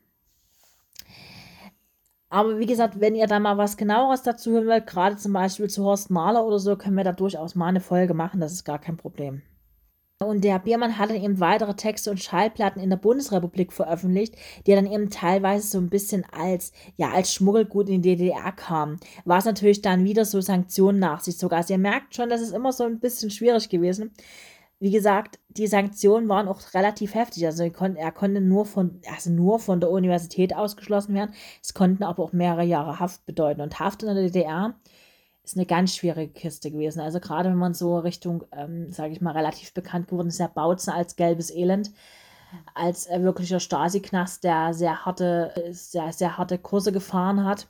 Aber 2.30 2.60
wie 2.60 2.66
gesagt, 2.66 3.02
wenn 3.02 3.16
ihr 3.16 3.28
da 3.28 3.40
mal 3.40 3.58
was 3.58 3.76
genaueres 3.76 4.24
dazu 4.24 4.52
hören 4.52 4.68
wollt, 4.68 4.88
gerade 4.88 5.18
zum 5.18 5.34
Beispiel 5.34 5.70
zu 5.70 5.84
Horst 5.84 6.10
Mahler 6.10 6.46
oder 6.46 6.60
so, 6.60 6.78
können 6.78 6.96
wir 6.96 7.04
da 7.04 7.12
durchaus 7.12 7.56
mal 7.56 7.68
eine 7.68 7.82
Folge 7.82 8.14
machen. 8.14 8.40
Das 8.40 8.54
ist 8.54 8.64
gar 8.64 8.80
kein 8.80 8.96
Problem. 8.96 9.42
Und 10.26 10.44
der 10.44 10.60
Biermann 10.60 10.98
hat 11.00 11.10
dann 11.10 11.22
eben 11.22 11.40
weitere 11.40 11.74
Texte 11.74 12.12
und 12.12 12.22
Schallplatten 12.22 12.82
in 12.82 12.92
der 12.92 12.98
Bundesrepublik 12.98 13.74
veröffentlicht, 13.74 14.36
die 14.68 14.76
dann 14.76 14.86
eben 14.86 15.10
teilweise 15.10 15.68
so 15.68 15.80
ein 15.80 15.90
bisschen 15.90 16.26
als, 16.32 16.72
ja, 16.96 17.12
als 17.12 17.34
Schmuggelgut 17.34 17.90
in 17.90 18.02
die 18.02 18.16
DDR 18.16 18.52
kamen. 18.52 19.00
Was 19.26 19.46
natürlich 19.46 19.82
dann 19.82 20.04
wieder 20.04 20.26
so 20.26 20.40
Sanktionen 20.40 21.00
nach 21.00 21.22
sich 21.22 21.38
zog. 21.38 21.54
Also 21.54 21.74
ihr 21.74 21.80
merkt 21.80 22.16
schon, 22.16 22.30
das 22.30 22.42
ist 22.42 22.54
immer 22.54 22.72
so 22.72 22.84
ein 22.84 23.00
bisschen 23.00 23.32
schwierig 23.32 23.70
gewesen. 23.70 24.12
Wie 24.80 24.92
gesagt, 24.92 25.40
die 25.50 25.68
Sanktionen 25.68 26.30
waren 26.30 26.48
auch 26.48 26.74
relativ 26.74 27.16
heftig. 27.16 27.46
Also 27.46 27.64
er 27.64 27.72
konnte, 27.72 28.00
er 28.00 28.12
konnte 28.12 28.42
nur 28.42 28.66
von, 28.66 29.00
also 29.12 29.32
nur 29.32 29.60
von 29.60 29.80
der 29.80 29.92
Universität 29.92 30.56
ausgeschlossen 30.56 31.16
werden. 31.16 31.34
Es 31.64 31.74
konnten 31.74 32.04
aber 32.04 32.24
auch 32.24 32.34
mehrere 32.34 32.64
Jahre 32.64 33.00
Haft 33.00 33.26
bedeuten. 33.26 33.62
Und 33.62 33.80
Haft 33.80 34.04
in 34.04 34.14
der 34.14 34.24
DDR 34.24 34.76
ist 35.44 35.58
eine 35.58 35.66
ganz 35.66 35.96
schwierige 35.96 36.32
Kiste 36.32 36.72
gewesen. 36.72 37.00
Also 37.00 37.20
gerade 37.20 37.50
wenn 37.50 37.58
man 37.58 37.74
so 37.74 37.98
Richtung, 37.98 38.44
ähm, 38.52 38.92
sage 38.92 39.14
ich 39.14 39.22
mal, 39.22 39.36
relativ 39.36 39.74
bekannt 39.74 40.08
geworden 40.08 40.28
ist, 40.28 40.40
der 40.40 40.48
Bautzen 40.48 40.94
als 40.94 41.16
gelbes 41.16 41.50
Elend, 41.50 41.92
als 42.76 43.08
äh, 43.08 43.22
wirklicher 43.24 43.60
Stasi-Knast, 43.60 44.44
der 44.44 44.74
sehr 44.74 45.06
harte, 45.06 45.54
sehr, 45.72 46.12
sehr 46.14 46.38
harte 46.38 46.58
Kurse 46.58 46.92
gefahren 46.92 47.46
hat. 47.46 47.68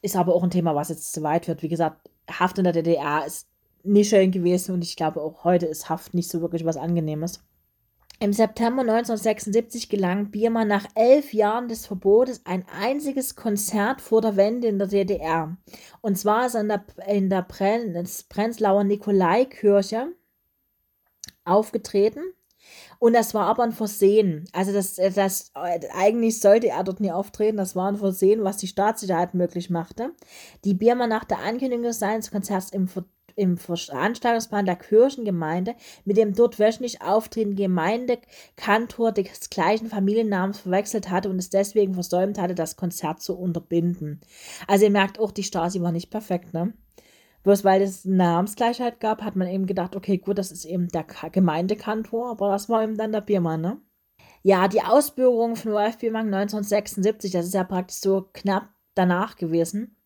Ist 0.00 0.16
aber 0.16 0.34
auch 0.34 0.42
ein 0.42 0.50
Thema, 0.50 0.74
was 0.74 0.88
jetzt 0.90 1.12
zu 1.12 1.22
weit 1.22 1.48
wird. 1.48 1.62
Wie 1.62 1.68
gesagt, 1.68 2.08
Haft 2.30 2.58
in 2.58 2.64
der 2.64 2.72
DDR 2.72 3.26
ist 3.26 3.48
nicht 3.82 4.08
schön 4.08 4.30
gewesen 4.30 4.74
und 4.74 4.82
ich 4.84 4.96
glaube 4.96 5.20
auch 5.20 5.44
heute 5.44 5.66
ist 5.66 5.88
Haft 5.88 6.14
nicht 6.14 6.30
so 6.30 6.40
wirklich 6.40 6.64
was 6.64 6.76
Angenehmes. 6.76 7.44
Im 8.18 8.32
September 8.32 8.82
1976 8.82 9.88
gelang 9.88 10.30
Biermann 10.30 10.68
nach 10.68 10.86
elf 10.94 11.32
Jahren 11.32 11.68
des 11.68 11.86
Verbotes 11.86 12.42
ein 12.44 12.64
einziges 12.80 13.34
Konzert 13.34 14.00
vor 14.00 14.20
der 14.20 14.36
Wende 14.36 14.68
in 14.68 14.78
der 14.78 14.86
DDR. 14.86 15.56
Und 16.02 16.16
zwar 16.16 16.46
ist 16.46 16.54
er 16.54 16.60
in 16.60 16.68
der, 16.68 16.84
in 17.08 17.28
der 17.30 17.42
Prenzlauer 18.28 18.84
Nikolaikirche 18.84 20.12
aufgetreten. 21.44 22.22
Und 22.98 23.14
das 23.14 23.34
war 23.34 23.46
aber 23.46 23.64
ein 23.64 23.72
Versehen. 23.72 24.44
Also 24.52 24.72
das, 24.72 24.94
das, 24.94 25.50
eigentlich 25.54 26.40
sollte 26.40 26.68
er 26.68 26.84
dort 26.84 27.00
nie 27.00 27.10
auftreten. 27.10 27.56
Das 27.56 27.74
war 27.74 27.88
ein 27.88 27.96
Versehen, 27.96 28.44
was 28.44 28.58
die 28.58 28.68
Staatssicherheit 28.68 29.34
möglich 29.34 29.70
machte. 29.70 30.12
Die 30.64 30.74
Biermann 30.74 31.08
nach 31.08 31.24
der 31.24 31.40
Ankündigung 31.40 31.92
seines 31.92 32.30
Konzerts 32.30 32.70
im 32.70 32.88
im 33.36 33.56
Veranstaltungsplan 33.56 34.66
der 34.66 34.76
Kirchengemeinde 34.76 35.74
mit 36.04 36.16
dem 36.16 36.34
dort 36.34 36.58
wöchentlich 36.58 37.02
auftretenden 37.02 37.56
Gemeindekantor 37.56 39.12
des 39.12 39.50
gleichen 39.50 39.88
Familiennamens 39.88 40.60
verwechselt 40.60 41.10
hatte 41.10 41.30
und 41.30 41.38
es 41.38 41.50
deswegen 41.50 41.94
versäumt 41.94 42.38
hatte, 42.38 42.54
das 42.54 42.76
Konzert 42.76 43.22
zu 43.22 43.38
unterbinden. 43.38 44.20
Also 44.66 44.84
ihr 44.84 44.90
merkt 44.90 45.18
auch, 45.18 45.30
die 45.30 45.42
Stasi 45.42 45.80
war 45.80 45.92
nicht 45.92 46.10
perfekt, 46.10 46.52
ne? 46.52 46.72
Bloß 47.42 47.64
weil 47.64 47.82
es 47.82 48.04
Namensgleichheit 48.04 49.00
gab, 49.00 49.22
hat 49.22 49.34
man 49.34 49.48
eben 49.48 49.66
gedacht, 49.66 49.96
okay, 49.96 50.18
gut, 50.18 50.38
das 50.38 50.52
ist 50.52 50.64
eben 50.64 50.88
der 50.88 51.04
Gemeindekantor, 51.04 52.30
aber 52.30 52.50
das 52.50 52.68
war 52.68 52.84
eben 52.84 52.96
dann 52.96 53.12
der 53.12 53.20
Biermann, 53.20 53.60
ne? 53.60 53.80
Ja, 54.42 54.68
die 54.68 54.82
Ausbürgerung 54.82 55.56
von 55.56 55.72
Wolf 55.72 55.98
Biermann 55.98 56.26
1976, 56.26 57.32
das 57.32 57.46
ist 57.46 57.54
ja 57.54 57.64
praktisch 57.64 57.98
so 57.98 58.28
knapp 58.32 58.68
danach 58.94 59.36
gewesen 59.36 59.96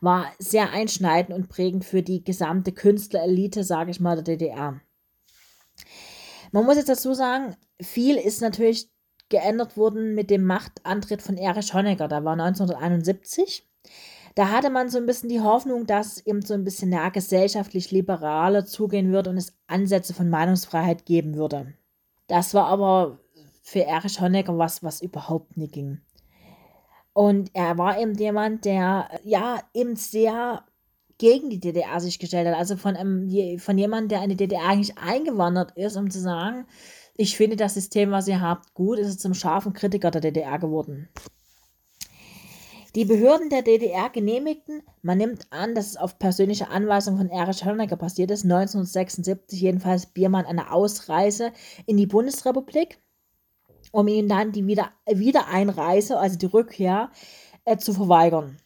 war 0.00 0.26
sehr 0.38 0.70
einschneidend 0.70 1.36
und 1.36 1.48
prägend 1.48 1.84
für 1.84 2.02
die 2.02 2.24
gesamte 2.24 2.72
Künstlerelite, 2.72 3.64
sage 3.64 3.90
ich 3.90 4.00
mal, 4.00 4.16
der 4.16 4.24
DDR. 4.24 4.80
Man 6.52 6.64
muss 6.64 6.76
jetzt 6.76 6.88
dazu 6.88 7.14
sagen, 7.14 7.56
viel 7.80 8.16
ist 8.16 8.42
natürlich 8.42 8.90
geändert 9.28 9.76
worden 9.76 10.14
mit 10.14 10.30
dem 10.30 10.44
Machtantritt 10.44 11.22
von 11.22 11.38
Erich 11.38 11.72
Honecker. 11.72 12.06
Da 12.06 12.22
war 12.24 12.34
1971. 12.34 13.66
Da 14.34 14.50
hatte 14.50 14.70
man 14.70 14.88
so 14.88 14.98
ein 14.98 15.06
bisschen 15.06 15.28
die 15.28 15.40
Hoffnung, 15.40 15.86
dass 15.86 16.24
eben 16.26 16.42
so 16.42 16.54
ein 16.54 16.64
bisschen 16.64 16.90
mehr 16.90 17.10
gesellschaftlich 17.10 17.90
liberaler 17.90 18.64
zugehen 18.64 19.12
würde 19.12 19.30
und 19.30 19.36
es 19.36 19.54
Ansätze 19.66 20.14
von 20.14 20.28
Meinungsfreiheit 20.30 21.06
geben 21.06 21.34
würde. 21.34 21.74
Das 22.28 22.54
war 22.54 22.66
aber 22.66 23.18
für 23.62 23.80
Erich 23.80 24.20
Honecker 24.20 24.56
was, 24.58 24.82
was 24.82 25.02
überhaupt 25.02 25.56
nicht 25.56 25.72
ging. 25.72 26.00
Und 27.12 27.50
er 27.54 27.76
war 27.78 28.00
eben 28.00 28.14
jemand, 28.14 28.64
der 28.64 29.08
ja 29.24 29.60
eben 29.74 29.96
sehr 29.96 30.64
gegen 31.18 31.50
die 31.50 31.60
DDR 31.60 32.00
sich 32.00 32.18
gestellt 32.18 32.48
hat. 32.48 32.56
Also 32.56 32.76
von, 32.76 32.96
einem, 32.96 33.58
von 33.58 33.78
jemandem, 33.78 34.08
der 34.08 34.24
in 34.24 34.30
die 34.30 34.36
DDR 34.36 34.68
eigentlich 34.68 34.98
eingewandert 34.98 35.72
ist, 35.76 35.96
um 35.96 36.10
zu 36.10 36.20
sagen, 36.20 36.66
ich 37.16 37.36
finde 37.36 37.56
das 37.56 37.74
System, 37.74 38.10
was 38.10 38.28
ihr 38.28 38.40
habt, 38.40 38.74
gut, 38.74 38.98
ist 38.98 39.08
er 39.08 39.18
zum 39.18 39.34
scharfen 39.34 39.74
Kritiker 39.74 40.10
der 40.10 40.22
DDR 40.22 40.58
geworden. 40.58 41.08
Die 42.94 43.04
Behörden 43.04 43.48
der 43.48 43.62
DDR 43.62 44.10
genehmigten, 44.10 44.82
man 45.00 45.16
nimmt 45.16 45.46
an, 45.50 45.74
dass 45.74 45.86
es 45.86 45.96
auf 45.96 46.18
persönliche 46.18 46.68
Anweisung 46.68 47.16
von 47.16 47.30
Erich 47.30 47.64
Honecker 47.64 47.96
passiert 47.96 48.30
ist, 48.30 48.44
1976 48.44 49.60
jedenfalls 49.60 50.06
Biermann 50.06 50.44
eine 50.44 50.72
Ausreise 50.72 51.52
in 51.86 51.96
die 51.96 52.06
Bundesrepublik, 52.06 52.98
um 53.92 54.08
ihm 54.08 54.28
dann 54.28 54.50
die 54.50 54.66
Wieder 54.66 54.90
Wiedereinreise, 55.06 56.18
also 56.18 56.36
die 56.36 56.46
Rückkehr, 56.46 57.10
äh, 57.64 57.76
zu 57.76 57.92
verweigern. 57.92 58.56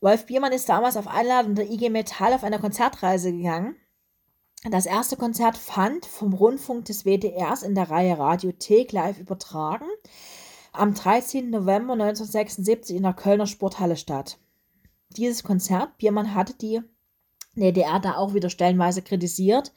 Wolf 0.00 0.26
Biermann 0.26 0.52
ist 0.52 0.68
damals 0.68 0.96
auf 0.96 1.08
Einladung 1.08 1.56
der 1.56 1.68
IG 1.70 1.90
Metall 1.90 2.32
auf 2.32 2.44
eine 2.44 2.60
Konzertreise 2.60 3.32
gegangen. 3.32 3.74
Das 4.70 4.86
erste 4.86 5.16
Konzert 5.16 5.56
fand 5.56 6.06
vom 6.06 6.32
Rundfunk 6.32 6.84
des 6.84 7.04
WDRs 7.04 7.62
in 7.62 7.74
der 7.74 7.90
Reihe 7.90 8.18
Radiothek 8.18 8.92
live 8.92 9.18
übertragen 9.18 9.86
am 10.76 10.94
13. 10.94 11.50
November 11.50 11.94
1976 11.94 12.96
in 12.96 13.02
der 13.02 13.14
Kölner 13.14 13.46
Sporthalle 13.46 13.96
statt. 13.96 14.38
Dieses 15.16 15.42
Konzert, 15.42 15.96
Biermann 15.98 16.34
hatte 16.34 16.54
die 16.54 16.80
DDR 17.54 18.00
da 18.00 18.16
auch 18.16 18.34
wieder 18.34 18.50
stellenweise 18.50 19.02
kritisiert. 19.02 19.72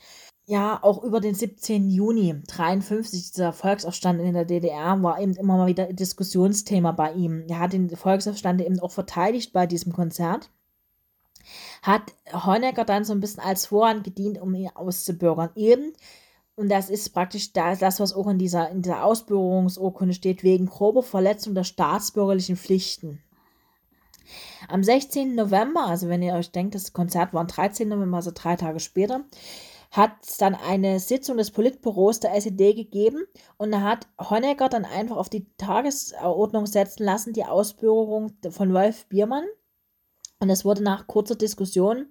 Ja, 0.50 0.80
auch 0.82 1.04
über 1.04 1.20
den 1.22 1.36
17. 1.36 1.92
Juni 1.92 2.32
1953, 2.32 3.34
dieser 3.34 3.54
Volksaufstand 3.54 4.20
in 4.20 4.34
der 4.34 4.46
DDR, 4.46 5.00
war 5.04 5.22
eben 5.22 5.36
immer 5.36 5.58
mal 5.58 5.68
wieder 5.68 5.94
Diskussionsthema 5.94 6.92
bei 6.92 7.14
ihm. 7.14 7.44
Er 7.48 7.60
hat 7.60 7.74
den 7.74 7.88
Volksaufstand 7.96 8.60
eben 8.62 8.80
auch 8.80 8.92
verteidigt 8.92 9.54
bei 9.54 9.68
diesem 9.68 9.94
Konzert. 9.94 10.50
Hat 11.84 12.02
Honecker 12.34 12.84
dann 12.84 13.06
so 13.06 13.14
ein 13.14 13.20
bisschen 13.20 13.44
als 13.44 13.68
Vorhand 13.68 14.04
gedient, 14.04 14.42
um 14.42 14.56
ihn 14.56 14.72
auszubürgern. 14.74 15.52
Eben 15.54 15.94
und 16.56 16.70
das 16.70 16.90
ist 16.90 17.14
praktisch 17.14 17.54
das, 17.54 18.00
was 18.00 18.14
auch 18.14 18.26
in 18.26 18.40
dieser, 18.40 18.72
in 18.72 18.82
dieser 18.82 19.04
Ausbürgerungsurkunde 19.04 20.16
steht, 20.16 20.42
wegen 20.42 20.66
grober 20.66 21.04
Verletzung 21.04 21.54
der 21.54 21.64
staatsbürgerlichen 21.64 22.58
Pflichten. 22.58 23.22
Am 24.68 24.84
16. 24.84 25.36
November, 25.36 25.86
also 25.86 26.10
wenn 26.10 26.24
ihr 26.24 26.34
euch 26.34 26.52
denkt, 26.52 26.74
das 26.74 26.92
Konzert 26.92 27.34
war 27.34 27.42
am 27.42 27.48
13. 27.48 27.88
November, 27.88 28.18
also 28.18 28.32
drei 28.34 28.56
Tage 28.56 28.80
später, 28.80 29.26
hat 29.92 30.12
es 30.24 30.38
dann 30.38 30.56
eine 30.56 31.00
Sitzung 31.00 31.38
des 31.38 31.52
Politbüros 31.52 32.20
der 32.20 32.36
SED 32.36 32.74
gegeben 32.74 33.26
und 33.58 33.82
hat 33.82 34.08
Honecker 34.20 34.70
dann 34.70 34.86
einfach 34.86 35.18
auf 35.18 35.30
die 35.30 35.48
Tagesordnung 35.58 36.68
setzen 36.68 37.04
lassen, 37.04 37.34
die 37.34 37.46
Ausbürgerung 37.46 38.34
von 38.52 38.74
Wolf 38.74 39.08
Biermann. 39.08 39.46
Und 40.40 40.50
es 40.50 40.64
wurde 40.64 40.84
nach 40.84 41.08
kurzer 41.08 41.36
Diskussion 41.36 42.08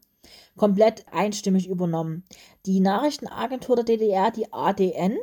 komplett 0.57 1.07
einstimmig 1.13 1.69
übernommen. 1.69 2.25
Die 2.67 2.81
Nachrichtenagentur 2.81 3.77
der 3.77 3.85
DDR, 3.85 4.31
die 4.31 4.53
ADN, 4.53 5.17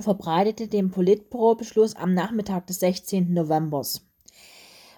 verbreitete 0.00 0.68
den 0.68 0.90
Politbüro-Beschluss 0.90 1.96
am 1.96 2.14
Nachmittag 2.14 2.66
des 2.66 2.80
16. 2.80 3.32
Novembers. 3.32 4.06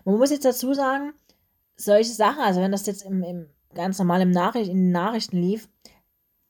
Man 0.04 0.18
muss 0.18 0.30
jetzt 0.30 0.44
dazu 0.44 0.72
sagen, 0.72 1.12
solche 1.76 2.12
Sachen, 2.12 2.42
also 2.42 2.60
wenn 2.60 2.72
das 2.72 2.86
jetzt 2.86 3.02
im, 3.02 3.22
im 3.24 3.48
ganz 3.74 3.98
normal 3.98 4.20
im 4.20 4.30
Nachricht, 4.30 4.70
in 4.70 4.76
den 4.76 4.92
Nachrichten 4.92 5.36
lief, 5.36 5.68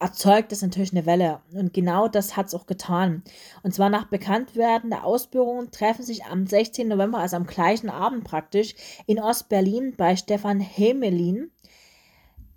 erzeugt 0.05 0.53
das 0.53 0.63
natürlich 0.63 0.93
eine 0.93 1.07
Welle. 1.07 1.41
Und 1.53 1.73
genau 1.73 2.09
das 2.09 2.37
hat 2.37 2.47
es 2.47 2.55
auch 2.55 2.67
getan. 2.67 3.23
Und 3.63 3.75
zwar 3.75 3.91
nach 3.91 4.07
Bekanntwerden 4.07 4.91
der 4.91 5.05
Ausbürgerungen 5.05 5.71
treffen 5.71 6.05
sich 6.05 6.25
am 6.25 6.47
16. 6.47 6.89
November, 6.89 7.19
also 7.19 7.37
am 7.37 7.47
gleichen 7.47 7.91
Abend 7.91 8.25
praktisch, 8.25 8.75
in 9.07 9.21
Ostberlin 9.21 9.95
bei 9.97 10.17
Stefan 10.17 10.61
Hemelin 10.61 11.51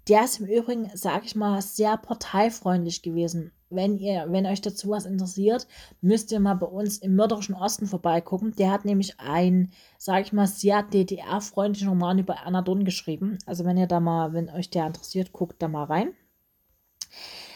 der 0.08 0.24
ist 0.24 0.40
im 0.40 0.46
Übrigen, 0.46 0.90
sag 0.94 1.26
ich 1.26 1.36
mal, 1.36 1.62
sehr 1.62 1.98
parteifreundlich 1.98 3.02
gewesen. 3.02 3.52
Wenn 3.70 3.98
ihr, 3.98 4.26
wenn 4.30 4.46
euch 4.46 4.62
dazu 4.62 4.92
was 4.92 5.06
interessiert, 5.06 5.68
müsst 6.00 6.32
ihr 6.32 6.40
mal 6.40 6.54
bei 6.54 6.68
uns 6.68 7.00
im 7.00 7.16
mörderischen 7.16 7.56
Osten 7.56 7.88
vorbeigucken. 7.88 8.54
Der 8.56 8.72
hat 8.72 8.86
nämlich 8.86 9.20
ein, 9.20 9.72
sag 9.98 10.22
ich 10.22 10.32
mal, 10.32 10.48
sehr 10.48 10.84
DDR-freundlichen 10.84 11.90
Roman 11.90 12.20
über 12.20 12.46
Anna 12.46 12.62
Dunn 12.62 12.86
geschrieben. 12.86 13.38
Also 13.46 13.66
wenn 13.66 13.76
ihr 13.76 13.88
da 13.88 14.00
mal, 14.00 14.32
wenn 14.32 14.50
euch 14.50 14.70
der 14.70 14.88
interessiert, 14.88 15.34
guckt 15.34 15.62
da 15.62 15.68
mal 15.68 15.84
rein. 15.84 16.14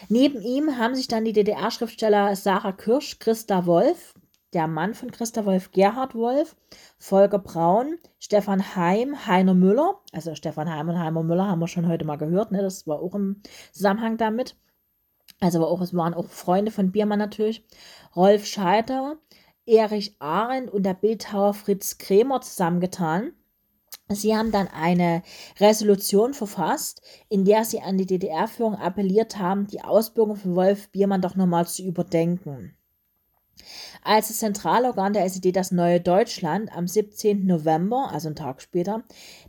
Neben 0.08 0.40
ihm 0.40 0.78
haben 0.78 0.94
sich 0.94 1.08
dann 1.08 1.24
die 1.24 1.32
DDR-Schriftsteller 1.32 2.34
Sarah 2.36 2.72
Kirsch, 2.72 3.18
Christa 3.18 3.66
Wolf, 3.66 4.14
der 4.52 4.66
Mann 4.66 4.94
von 4.94 5.10
Christa 5.10 5.46
Wolf, 5.46 5.72
Gerhard 5.72 6.14
Wolf, 6.14 6.56
Volker 6.98 7.38
Braun, 7.38 7.98
Stefan 8.18 8.76
Heim, 8.76 9.26
Heiner 9.26 9.54
Müller, 9.54 10.00
also 10.12 10.34
Stefan 10.34 10.70
Heim 10.70 10.88
und 10.88 10.98
Heimer 10.98 11.22
Müller 11.22 11.46
haben 11.46 11.60
wir 11.60 11.68
schon 11.68 11.88
heute 11.88 12.04
mal 12.04 12.16
gehört, 12.16 12.52
ne? 12.52 12.62
das 12.62 12.86
war 12.86 13.00
auch 13.00 13.14
im 13.14 13.42
Zusammenhang 13.72 14.16
damit. 14.16 14.56
Also 15.40 15.60
war 15.60 15.68
auch, 15.68 15.80
es 15.80 15.94
waren 15.94 16.14
auch 16.14 16.28
Freunde 16.28 16.70
von 16.70 16.92
Biermann 16.92 17.18
natürlich. 17.18 17.66
Rolf 18.14 18.46
Scheiter, 18.46 19.16
Erich 19.66 20.16
Arendt 20.20 20.70
und 20.70 20.84
der 20.84 20.94
Bildhauer 20.94 21.54
Fritz 21.54 21.98
Kremer 21.98 22.40
zusammengetan. 22.40 23.32
Sie 24.08 24.36
haben 24.36 24.52
dann 24.52 24.68
eine 24.68 25.22
Resolution 25.58 26.34
verfasst, 26.34 27.02
in 27.28 27.44
der 27.44 27.64
sie 27.64 27.80
an 27.80 27.98
die 27.98 28.06
DDR-Führung 28.06 28.74
appelliert 28.74 29.38
haben, 29.38 29.66
die 29.66 29.82
Ausbildung 29.82 30.36
von 30.36 30.54
Wolf 30.54 30.90
Biermann 30.90 31.22
doch 31.22 31.34
nochmal 31.34 31.66
zu 31.66 31.82
überdenken. 31.82 32.76
Als 34.02 34.28
das 34.28 34.38
Zentralorgan 34.38 35.12
der 35.12 35.24
SED 35.24 35.52
das 35.52 35.70
Neue 35.70 36.00
Deutschland 36.00 36.74
am 36.76 36.88
17. 36.88 37.46
November, 37.46 38.10
also 38.10 38.28
einen 38.28 38.36
Tag 38.36 38.60
später, 38.60 39.04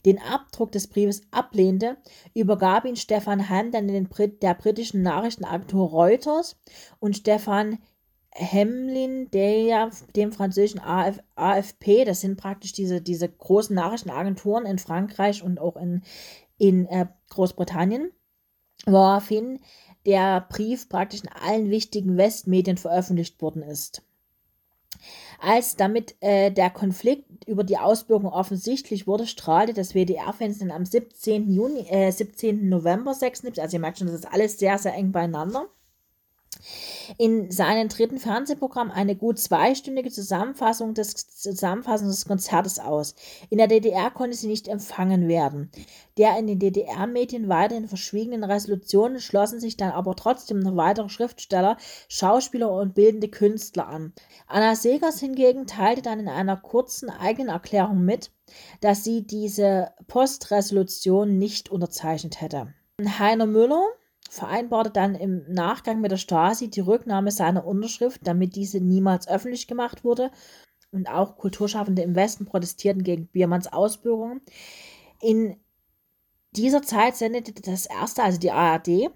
den 0.05 0.21
Abdruck 0.21 0.71
des 0.71 0.87
Briefes 0.87 1.23
ablehnte, 1.31 1.97
übergab 2.35 2.85
ihn 2.85 2.95
Stefan 2.95 3.49
Heim 3.49 3.71
dann 3.71 3.87
den 3.87 4.09
Brit 4.09 4.43
der 4.43 4.53
britischen 4.53 5.01
Nachrichtenagentur 5.01 5.89
Reuters 5.89 6.57
und 6.99 7.17
Stefan 7.17 7.79
Hemlin, 8.35 9.29
der 9.31 9.91
dem 10.15 10.31
französischen 10.31 10.79
AF, 10.79 11.19
AFP, 11.35 12.03
das 12.05 12.21
sind 12.21 12.37
praktisch 12.37 12.73
diese, 12.73 13.01
diese 13.01 13.29
großen 13.29 13.75
Nachrichtenagenturen 13.75 14.65
in 14.65 14.79
Frankreich 14.79 15.43
und 15.43 15.59
auch 15.59 15.77
in, 15.77 16.01
in 16.57 16.87
äh, 16.87 17.05
Großbritannien, 17.29 18.11
woraufhin 18.85 19.59
der 20.05 20.41
Brief 20.49 20.89
praktisch 20.89 21.21
in 21.21 21.29
allen 21.29 21.69
wichtigen 21.69 22.17
Westmedien 22.17 22.77
veröffentlicht 22.77 23.41
worden 23.41 23.61
ist. 23.61 24.01
Als 25.39 25.75
damit 25.75 26.15
äh, 26.21 26.51
der 26.51 26.69
Konflikt 26.69 27.47
über 27.47 27.63
die 27.63 27.77
Ausbürgerung 27.77 28.31
offensichtlich 28.31 29.07
wurde, 29.07 29.27
strahlte 29.27 29.73
das 29.73 29.93
WDR-Fernsehen 29.93 30.71
am 30.71 30.85
17. 30.85 31.51
Juni, 31.51 31.85
äh, 31.89 32.11
17. 32.11 32.69
November 32.69 33.13
76, 33.13 33.61
also 33.61 33.75
ihr 33.75 33.81
merkt 33.81 33.97
schon, 33.97 34.07
das 34.07 34.17
ist 34.17 34.31
alles 34.31 34.57
sehr, 34.59 34.77
sehr 34.77 34.93
eng 34.93 35.11
beieinander, 35.11 35.67
in 37.17 37.51
seinem 37.51 37.89
dritten 37.89 38.17
Fernsehprogramm 38.17 38.91
eine 38.91 39.15
gut 39.15 39.39
zweistündige 39.39 40.09
Zusammenfassung 40.09 40.93
des, 40.93 41.13
Zusammenfassung 41.27 42.07
des 42.07 42.25
Konzertes 42.25 42.79
aus. 42.79 43.15
In 43.49 43.57
der 43.57 43.67
DDR 43.67 44.11
konnte 44.11 44.37
sie 44.37 44.47
nicht 44.47 44.67
empfangen 44.67 45.27
werden. 45.27 45.71
Der 46.17 46.37
in 46.37 46.47
den 46.47 46.59
DDR-Medien 46.59 47.49
weiterhin 47.49 47.87
verschwiegenen 47.87 48.43
Resolutionen 48.43 49.19
schlossen 49.19 49.59
sich 49.59 49.77
dann 49.77 49.91
aber 49.91 50.15
trotzdem 50.15 50.59
noch 50.59 50.75
weitere 50.75 51.09
Schriftsteller, 51.09 51.77
Schauspieler 52.07 52.71
und 52.71 52.93
bildende 52.93 53.29
Künstler 53.29 53.87
an. 53.87 54.13
Anna 54.47 54.75
Segers 54.75 55.19
hingegen 55.19 55.67
teilte 55.67 56.01
dann 56.01 56.19
in 56.19 56.27
einer 56.27 56.57
kurzen 56.57 57.09
eigenen 57.09 57.49
Erklärung 57.49 58.03
mit, 58.03 58.31
dass 58.81 59.03
sie 59.03 59.25
diese 59.25 59.91
Postresolution 60.07 61.37
nicht 61.37 61.69
unterzeichnet 61.69 62.41
hätte. 62.41 62.73
Heiner 63.01 63.47
Müller 63.47 63.83
vereinbarte 64.33 64.89
dann 64.89 65.13
im 65.13 65.45
Nachgang 65.47 66.01
mit 66.01 66.11
der 66.11 66.17
Stasi 66.17 66.69
die 66.69 66.79
Rücknahme 66.79 67.29
seiner 67.29 67.65
Unterschrift, 67.65 68.21
damit 68.23 68.55
diese 68.55 68.79
niemals 68.79 69.27
öffentlich 69.27 69.67
gemacht 69.67 70.03
wurde. 70.03 70.31
Und 70.91 71.07
auch 71.07 71.37
Kulturschaffende 71.37 72.01
im 72.01 72.15
Westen 72.15 72.45
protestierten 72.45 73.03
gegen 73.03 73.27
Biermanns 73.27 73.71
Ausbürgerungen. 73.71 74.41
In 75.21 75.57
dieser 76.51 76.81
Zeit 76.81 77.15
sendete 77.15 77.53
das 77.53 77.85
erste, 77.85 78.23
also 78.23 78.39
die 78.39 78.51
ARD, 78.51 79.11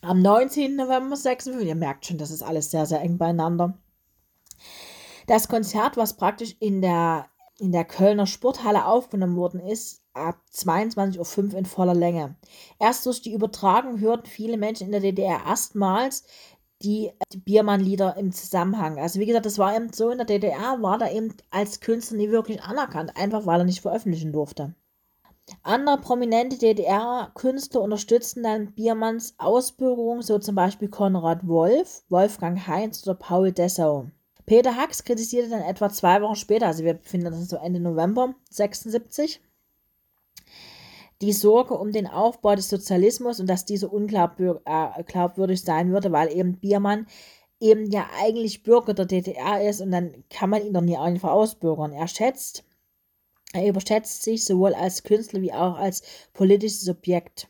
am 0.00 0.22
19. 0.22 0.76
November 0.76 1.16
56, 1.16 1.66
ihr 1.66 1.74
merkt 1.74 2.06
schon, 2.06 2.18
das 2.18 2.30
ist 2.30 2.42
alles 2.42 2.70
sehr, 2.70 2.86
sehr 2.86 3.00
eng 3.00 3.18
beieinander. 3.18 3.78
Das 5.26 5.48
Konzert, 5.48 5.96
was 5.96 6.16
praktisch 6.16 6.56
in 6.60 6.80
der, 6.80 7.26
in 7.58 7.72
der 7.72 7.84
Kölner 7.84 8.26
Sporthalle 8.26 8.86
aufgenommen 8.86 9.36
worden 9.36 9.60
ist, 9.60 9.99
ab 10.12 10.40
22.05 10.52 11.52
Uhr 11.52 11.58
in 11.58 11.66
voller 11.66 11.94
Länge. 11.94 12.36
Erst 12.78 13.06
durch 13.06 13.22
die 13.22 13.32
Übertragung 13.32 14.00
hörten 14.00 14.26
viele 14.26 14.56
Menschen 14.56 14.86
in 14.86 14.92
der 14.92 15.00
DDR 15.00 15.40
erstmals 15.46 16.24
die, 16.82 17.12
die 17.32 17.38
Biermann-Lieder 17.38 18.16
im 18.16 18.32
Zusammenhang. 18.32 18.98
Also 18.98 19.20
wie 19.20 19.26
gesagt, 19.26 19.46
das 19.46 19.58
war 19.58 19.76
eben 19.76 19.92
so, 19.92 20.10
in 20.10 20.18
der 20.18 20.26
DDR 20.26 20.80
war 20.80 21.00
er 21.00 21.12
eben 21.12 21.34
als 21.50 21.80
Künstler 21.80 22.16
nie 22.16 22.30
wirklich 22.30 22.62
anerkannt, 22.62 23.16
einfach 23.16 23.46
weil 23.46 23.60
er 23.60 23.64
nicht 23.64 23.82
veröffentlichen 23.82 24.32
durfte. 24.32 24.74
Andere 25.62 25.98
prominente 25.98 26.58
DDR-Künstler 26.58 27.82
unterstützten 27.82 28.42
dann 28.44 28.72
Biermanns 28.72 29.34
Ausbürgerung, 29.38 30.22
so 30.22 30.38
zum 30.38 30.54
Beispiel 30.54 30.88
Konrad 30.88 31.46
Wolf, 31.46 32.04
Wolfgang 32.08 32.66
Heinz 32.66 33.06
oder 33.06 33.14
Paul 33.14 33.52
Dessau. 33.52 34.06
Peter 34.46 34.74
Hacks 34.76 35.04
kritisierte 35.04 35.50
dann 35.50 35.62
etwa 35.62 35.90
zwei 35.90 36.22
Wochen 36.22 36.36
später, 36.36 36.66
also 36.66 36.84
wir 36.84 36.94
befinden 36.94 37.28
uns 37.28 37.48
so 37.48 37.56
Ende 37.56 37.80
November 37.80 38.34
76, 38.50 39.40
die 41.20 41.32
Sorge 41.32 41.74
um 41.74 41.92
den 41.92 42.06
Aufbau 42.06 42.54
des 42.54 42.68
Sozialismus 42.68 43.40
und 43.40 43.46
dass 43.46 43.64
dieser 43.64 43.92
unglaubwürdig 43.92 44.62
äh, 44.64 45.64
sein 45.64 45.92
würde, 45.92 46.12
weil 46.12 46.32
eben 46.34 46.58
Biermann 46.58 47.06
eben 47.60 47.90
ja 47.90 48.08
eigentlich 48.18 48.62
Bürger 48.62 48.94
der 48.94 49.04
DDR 49.04 49.68
ist 49.68 49.80
und 49.80 49.90
dann 49.90 50.24
kann 50.30 50.50
man 50.50 50.64
ihn 50.64 50.72
doch 50.72 50.80
nie 50.80 50.96
einfach 50.96 51.30
ausbürgern. 51.30 51.92
Er 51.92 52.08
schätzt, 52.08 52.64
er 53.52 53.68
überschätzt 53.68 54.22
sich 54.22 54.44
sowohl 54.44 54.74
als 54.74 55.02
Künstler 55.02 55.42
wie 55.42 55.52
auch 55.52 55.76
als 55.76 56.02
politisches 56.32 56.80
Subjekt. 56.80 57.48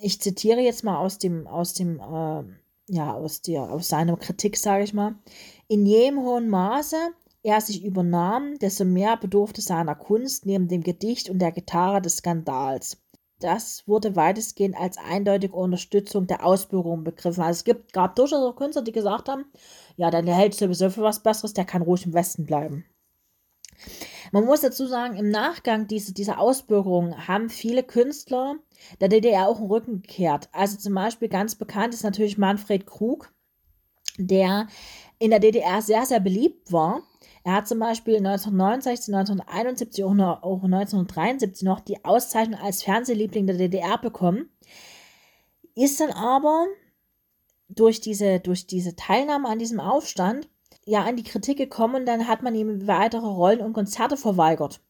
Ich 0.00 0.20
zitiere 0.20 0.60
jetzt 0.60 0.82
mal 0.82 0.98
aus 0.98 1.18
dem, 1.18 1.46
aus 1.46 1.74
dem, 1.74 2.00
äh, 2.00 2.42
ja, 2.92 3.14
aus 3.14 3.42
der, 3.42 3.62
aus 3.70 3.88
seiner 3.88 4.16
Kritik, 4.16 4.56
sage 4.56 4.84
ich 4.84 4.92
mal. 4.92 5.14
In 5.68 5.86
jedem 5.86 6.20
hohen 6.20 6.48
Maße 6.48 6.96
er 7.48 7.60
sich 7.60 7.84
übernahm, 7.84 8.58
desto 8.58 8.84
mehr 8.84 9.16
bedurfte 9.16 9.60
seiner 9.60 9.94
Kunst 9.94 10.46
neben 10.46 10.68
dem 10.68 10.82
Gedicht 10.82 11.30
und 11.30 11.38
der 11.38 11.52
Gitarre 11.52 12.02
des 12.02 12.18
Skandals. 12.18 12.98
Das 13.40 13.86
wurde 13.86 14.16
weitestgehend 14.16 14.76
als 14.76 14.98
eindeutige 14.98 15.54
Unterstützung 15.54 16.26
der 16.26 16.44
Ausbürgerung 16.44 17.04
begriffen. 17.04 17.42
Also 17.42 17.58
es 17.58 17.64
gibt, 17.64 17.92
gab 17.92 18.16
durchaus 18.16 18.42
auch 18.42 18.56
Künstler, 18.56 18.82
die 18.82 18.92
gesagt 18.92 19.28
haben, 19.28 19.44
ja, 19.96 20.10
dann 20.10 20.26
hält 20.26 20.54
sowieso 20.54 20.90
für 20.90 21.02
was 21.02 21.22
Besseres, 21.22 21.54
der 21.54 21.64
kann 21.64 21.82
ruhig 21.82 22.04
im 22.04 22.14
Westen 22.14 22.46
bleiben. 22.46 22.84
Man 24.32 24.44
muss 24.44 24.60
dazu 24.60 24.86
sagen, 24.86 25.16
im 25.16 25.30
Nachgang 25.30 25.86
diese, 25.86 26.12
dieser 26.12 26.38
Ausbürgerung 26.38 27.28
haben 27.28 27.48
viele 27.48 27.82
Künstler 27.82 28.56
der 29.00 29.08
DDR 29.08 29.48
auch 29.48 29.58
einen 29.58 29.70
Rücken 29.70 30.02
gekehrt. 30.02 30.48
Also 30.52 30.76
zum 30.76 30.94
Beispiel 30.94 31.28
ganz 31.28 31.54
bekannt 31.54 31.94
ist 31.94 32.02
natürlich 32.02 32.36
Manfred 32.38 32.86
Krug, 32.86 33.32
der 34.18 34.66
in 35.18 35.30
der 35.30 35.40
DDR 35.40 35.82
sehr, 35.82 36.06
sehr 36.06 36.20
beliebt 36.20 36.72
war 36.72 37.02
er 37.48 37.54
hat 37.54 37.68
zum 37.68 37.78
Beispiel 37.78 38.16
1969, 38.16 39.14
1971 39.14 40.04
und 40.04 40.20
auch 40.20 40.62
1973 40.64 41.62
noch 41.62 41.80
die 41.80 42.04
Auszeichnung 42.04 42.60
als 42.60 42.82
Fernsehliebling 42.82 43.46
der 43.46 43.56
DDR 43.56 43.96
bekommen, 43.96 44.50
ist 45.74 45.98
dann 46.00 46.10
aber 46.10 46.66
durch 47.70 48.02
diese, 48.02 48.40
durch 48.40 48.66
diese 48.66 48.96
Teilnahme 48.96 49.48
an 49.48 49.58
diesem 49.58 49.80
Aufstand 49.80 50.48
ja 50.84 51.04
an 51.04 51.16
die 51.16 51.22
Kritik 51.22 51.56
gekommen 51.56 51.96
und 51.96 52.06
dann 52.06 52.28
hat 52.28 52.42
man 52.42 52.54
ihm 52.54 52.86
weitere 52.86 53.26
Rollen 53.26 53.60
und 53.60 53.72
Konzerte 53.72 54.18
verweigert. 54.18 54.80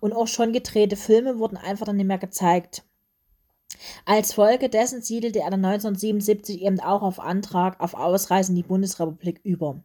Und 0.00 0.12
auch 0.12 0.26
schon 0.26 0.52
gedrehte 0.52 0.96
Filme 0.96 1.38
wurden 1.38 1.56
einfach 1.56 1.86
dann 1.86 1.98
nicht 1.98 2.06
mehr 2.06 2.18
gezeigt. 2.18 2.82
Als 4.04 4.32
Folge 4.32 4.68
dessen 4.68 5.02
siedelte 5.02 5.40
er 5.40 5.50
dann 5.50 5.64
1977 5.64 6.62
eben 6.62 6.80
auch 6.80 7.02
auf 7.02 7.20
Antrag 7.20 7.80
auf 7.80 7.94
Ausreise 7.94 8.52
in 8.52 8.56
die 8.56 8.62
Bundesrepublik 8.62 9.40
über. 9.44 9.82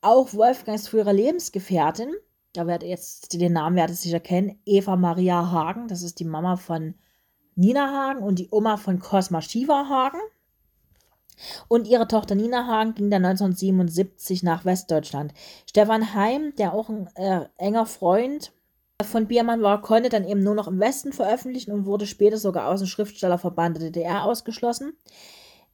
Auch 0.00 0.32
Wolfgangs 0.34 0.88
frühere 0.88 1.12
Lebensgefährtin, 1.12 2.14
da 2.52 2.66
werdet 2.66 2.84
ihr 2.84 2.90
jetzt 2.90 3.32
den 3.32 3.52
Namen 3.52 3.76
werdet 3.76 3.96
sicher 3.96 4.20
kennen, 4.20 4.60
Eva 4.64 4.96
Maria 4.96 5.50
Hagen, 5.50 5.88
das 5.88 6.02
ist 6.02 6.20
die 6.20 6.24
Mama 6.24 6.56
von 6.56 6.94
Nina 7.56 7.92
Hagen 7.92 8.22
und 8.22 8.38
die 8.38 8.48
Oma 8.50 8.76
von 8.76 9.00
Cosma 9.00 9.42
Shiva 9.42 9.88
Hagen. 9.88 10.20
Und 11.68 11.86
ihre 11.86 12.08
Tochter 12.08 12.34
Nina 12.34 12.66
Hagen 12.66 12.94
ging 12.94 13.10
dann 13.10 13.24
1977 13.24 14.42
nach 14.42 14.64
Westdeutschland. 14.64 15.32
Stefan 15.68 16.14
Heim, 16.14 16.52
der 16.58 16.72
auch 16.74 16.88
ein 16.88 17.08
äh, 17.14 17.46
enger 17.56 17.86
Freund 17.86 18.52
von 19.04 19.28
Biermann 19.28 19.62
war, 19.62 19.80
konnte 19.80 20.08
dann 20.08 20.26
eben 20.26 20.42
nur 20.42 20.56
noch 20.56 20.66
im 20.66 20.80
Westen 20.80 21.12
veröffentlichen 21.12 21.70
und 21.70 21.86
wurde 21.86 22.04
später 22.04 22.36
sogar 22.36 22.66
aus 22.66 22.80
dem 22.80 22.88
Schriftstellerverband 22.88 23.76
der 23.76 23.90
DDR 23.90 24.24
ausgeschlossen. 24.24 24.94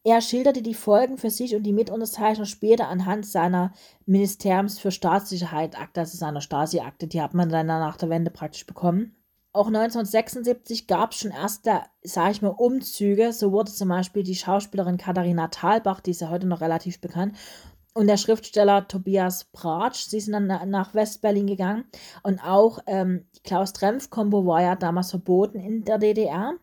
Er 0.02 0.20
schilderte 0.20 0.60
die 0.60 0.74
Folgen 0.74 1.16
für 1.16 1.30
sich 1.30 1.56
und 1.56 1.62
die 1.62 1.72
Mitunterzeichner 1.72 2.44
später 2.44 2.88
anhand 2.88 3.24
seiner 3.24 3.72
Ministeriums 4.04 4.78
für 4.78 4.90
Staatssicherheit 4.90 5.80
Akte, 5.80 6.00
also 6.00 6.18
seiner 6.18 6.42
Stasi-Akte, 6.42 7.06
die 7.06 7.22
hat 7.22 7.32
man 7.32 7.48
dann 7.48 7.66
nach 7.66 7.96
der 7.96 8.10
Wende 8.10 8.30
praktisch 8.30 8.66
bekommen. 8.66 9.16
Auch 9.54 9.68
1976 9.68 10.86
gab 10.86 11.12
es 11.12 11.20
schon 11.20 11.30
erste, 11.30 11.80
sage 12.02 12.32
ich 12.32 12.42
mal, 12.42 12.48
Umzüge. 12.48 13.32
So 13.32 13.52
wurde 13.52 13.72
zum 13.72 13.88
Beispiel 13.88 14.22
die 14.22 14.34
Schauspielerin 14.34 14.98
Katharina 14.98 15.48
Thalbach, 15.48 16.00
die 16.00 16.10
ist 16.10 16.20
ja 16.20 16.28
heute 16.28 16.46
noch 16.46 16.60
relativ 16.60 17.00
bekannt, 17.00 17.36
und 17.94 18.08
der 18.08 18.16
Schriftsteller 18.16 18.88
Tobias 18.88 19.44
Bratsch, 19.44 20.06
sie 20.08 20.20
sind 20.20 20.32
dann 20.32 20.70
nach 20.70 20.94
West-Berlin 20.94 21.46
gegangen. 21.46 21.84
Und 22.22 22.40
auch 22.40 22.80
ähm, 22.86 23.26
Klaus-Trempf-Kombo 23.44 24.46
war 24.46 24.62
ja 24.62 24.74
damals 24.74 25.10
verboten 25.10 25.60
in 25.60 25.84
der 25.84 25.98
DDR. 25.98 26.54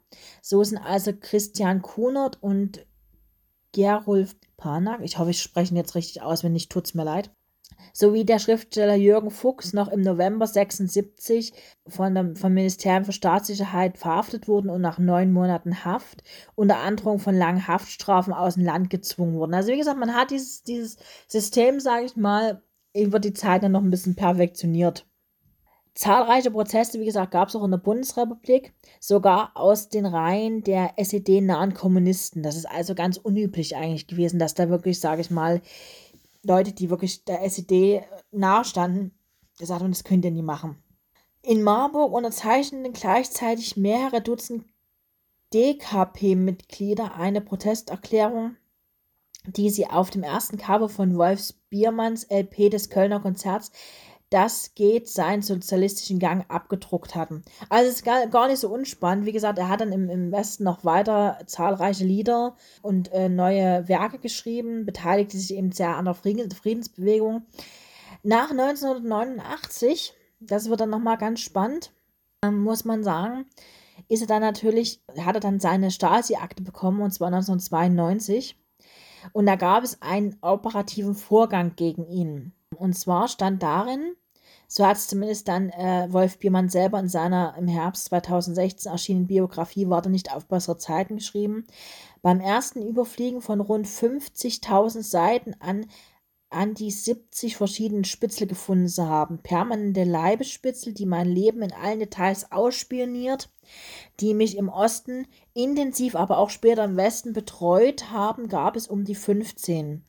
So 0.41 0.63
sind 0.63 0.77
also 0.77 1.13
Christian 1.17 1.81
Kunert 1.81 2.37
und 2.41 2.85
Gerulf 3.73 4.35
Panak, 4.57 4.99
ich 5.01 5.17
hoffe, 5.17 5.31
ich 5.31 5.41
spreche 5.41 5.73
ihn 5.73 5.77
jetzt 5.77 5.95
richtig 5.95 6.21
aus, 6.21 6.43
wenn 6.43 6.51
nicht, 6.51 6.69
tut 6.69 6.85
es 6.85 6.93
mir 6.93 7.05
leid, 7.05 7.31
sowie 7.93 8.25
der 8.25 8.39
Schriftsteller 8.39 8.95
Jürgen 8.95 9.31
Fuchs 9.31 9.73
noch 9.73 9.87
im 9.87 10.01
November 10.01 10.47
76 10.47 11.53
von 11.87 12.15
dem, 12.15 12.35
vom 12.35 12.53
Ministerium 12.53 13.05
für 13.05 13.11
Staatssicherheit 13.11 13.97
verhaftet 13.97 14.47
wurden 14.47 14.69
und 14.69 14.81
nach 14.81 14.99
neun 14.99 15.31
Monaten 15.31 15.83
Haft 15.83 16.23
unter 16.55 16.77
Androhung 16.77 17.19
von 17.19 17.35
langen 17.35 17.67
Haftstrafen 17.67 18.33
aus 18.33 18.55
dem 18.55 18.65
Land 18.65 18.89
gezwungen 18.89 19.35
wurden. 19.35 19.53
Also 19.53 19.71
wie 19.71 19.77
gesagt, 19.77 19.99
man 19.99 20.15
hat 20.15 20.31
dieses, 20.31 20.63
dieses 20.63 20.97
System, 21.27 21.79
sage 21.79 22.05
ich 22.05 22.15
mal, 22.15 22.61
über 22.95 23.19
die 23.19 23.33
Zeit 23.33 23.63
dann 23.63 23.71
noch 23.71 23.83
ein 23.83 23.91
bisschen 23.91 24.15
perfektioniert. 24.15 25.05
Zahlreiche 25.93 26.51
Proteste, 26.51 27.01
wie 27.01 27.05
gesagt, 27.05 27.31
gab 27.31 27.49
es 27.49 27.55
auch 27.55 27.65
in 27.65 27.71
der 27.71 27.77
Bundesrepublik, 27.77 28.73
sogar 29.01 29.51
aus 29.55 29.89
den 29.89 30.05
Reihen 30.05 30.63
der 30.63 30.93
SED-nahen 30.95 31.73
Kommunisten. 31.73 32.43
Das 32.43 32.55
ist 32.55 32.65
also 32.65 32.95
ganz 32.95 33.17
unüblich 33.17 33.75
eigentlich 33.75 34.07
gewesen, 34.07 34.39
dass 34.39 34.53
da 34.53 34.69
wirklich, 34.69 35.01
sage 35.01 35.19
ich 35.19 35.31
mal, 35.31 35.61
Leute, 36.43 36.73
die 36.73 36.89
wirklich 36.89 37.23
der 37.25 37.43
SED 37.43 38.03
nahestanden, 38.31 39.11
gesagt 39.57 39.81
haben, 39.81 39.91
das 39.91 40.03
könnt 40.03 40.25
ihr 40.25 40.31
nie 40.31 40.41
machen. 40.41 40.81
In 41.43 41.63
Marburg 41.63 42.13
unterzeichneten 42.13 42.93
gleichzeitig 42.93 43.77
mehrere 43.77 44.21
Dutzend 44.21 44.65
DKP-Mitglieder 45.53 47.15
eine 47.15 47.41
Protesteerklärung, 47.41 48.55
die 49.45 49.69
sie 49.69 49.87
auf 49.87 50.09
dem 50.09 50.23
ersten 50.23 50.57
Cover 50.57 50.87
von 50.87 51.17
Wolfs 51.17 51.53
Biermanns 51.69 52.27
LP 52.29 52.69
des 52.69 52.89
Kölner 52.89 53.19
Konzerts 53.19 53.71
das 54.31 54.75
geht 54.75 55.09
seinen 55.09 55.41
sozialistischen 55.41 56.17
Gang 56.17 56.49
abgedruckt 56.49 57.15
hatten. 57.15 57.43
Also 57.67 57.89
es 57.89 57.97
ist 57.97 58.05
gar, 58.05 58.25
gar 58.27 58.47
nicht 58.47 58.59
so 58.59 58.69
unspannend. 58.69 59.25
Wie 59.25 59.33
gesagt, 59.33 59.59
er 59.59 59.67
hat 59.67 59.81
dann 59.81 59.91
im, 59.91 60.09
im 60.09 60.31
Westen 60.31 60.63
noch 60.63 60.85
weiter 60.85 61.39
zahlreiche 61.47 62.05
Lieder 62.05 62.55
und 62.81 63.11
äh, 63.11 63.27
neue 63.27 63.89
Werke 63.89 64.19
geschrieben, 64.19 64.85
beteiligte 64.85 65.37
sich 65.37 65.53
eben 65.53 65.73
sehr 65.73 65.97
an 65.97 66.05
der 66.05 66.13
Friedensbewegung. 66.13 67.45
Nach 68.23 68.51
1989, 68.51 70.13
das 70.39 70.69
wird 70.69 70.79
dann 70.79 70.89
nochmal 70.89 71.17
ganz 71.17 71.41
spannend, 71.41 71.91
äh, 72.41 72.51
muss 72.51 72.85
man 72.85 73.03
sagen, 73.03 73.45
ist 74.07 74.21
er 74.21 74.27
dann 74.27 74.41
natürlich, 74.41 75.03
hat 75.19 75.35
er 75.35 75.41
dann 75.41 75.59
seine 75.59 75.91
Stasi-Akte 75.91 76.63
bekommen, 76.63 77.01
und 77.01 77.11
zwar 77.11 77.27
1992. 77.27 78.57
Und 79.33 79.45
da 79.45 79.57
gab 79.57 79.83
es 79.83 80.01
einen 80.01 80.37
operativen 80.41 81.15
Vorgang 81.15 81.75
gegen 81.75 82.07
ihn. 82.07 82.53
Und 82.77 82.93
zwar 82.97 83.27
stand 83.27 83.61
darin, 83.61 84.15
so 84.73 84.87
hat 84.87 84.95
es 84.95 85.07
zumindest 85.07 85.49
dann 85.49 85.69
äh, 85.71 86.07
Wolf 86.11 86.37
Biermann 86.37 86.69
selber 86.69 86.97
in 86.97 87.09
seiner 87.09 87.55
im 87.57 87.67
Herbst 87.67 88.05
2016 88.05 88.89
erschienenen 88.89 89.27
Biografie 89.27 89.89
Warte 89.89 90.09
nicht 90.09 90.33
auf 90.33 90.45
bessere 90.45 90.77
Zeiten 90.77 91.17
geschrieben. 91.17 91.67
Beim 92.21 92.39
ersten 92.39 92.81
Überfliegen 92.81 93.41
von 93.41 93.59
rund 93.59 93.85
50.000 93.85 95.03
Seiten 95.03 95.55
an 95.59 95.87
an 96.51 96.73
die 96.73 96.91
70 96.91 97.57
verschiedenen 97.57 98.05
Spitzel 98.05 98.47
gefunden 98.47 98.87
zu 98.87 99.07
haben. 99.07 99.39
Permanente 99.39 100.05
Leibesspitzel, 100.05 100.93
die 100.93 101.05
mein 101.05 101.27
Leben 101.27 101.61
in 101.61 101.71
allen 101.73 101.99
Details 101.99 102.51
ausspioniert, 102.51 103.49
die 104.19 104.33
mich 104.33 104.57
im 104.57 104.69
Osten 104.69 105.27
intensiv, 105.53 106.15
aber 106.15 106.37
auch 106.37 106.49
später 106.49 106.83
im 106.85 106.97
Westen 106.97 107.33
betreut 107.33 108.11
haben, 108.11 108.47
gab 108.47 108.75
es 108.75 108.87
um 108.87 109.05
die 109.05 109.15
15. 109.15 110.03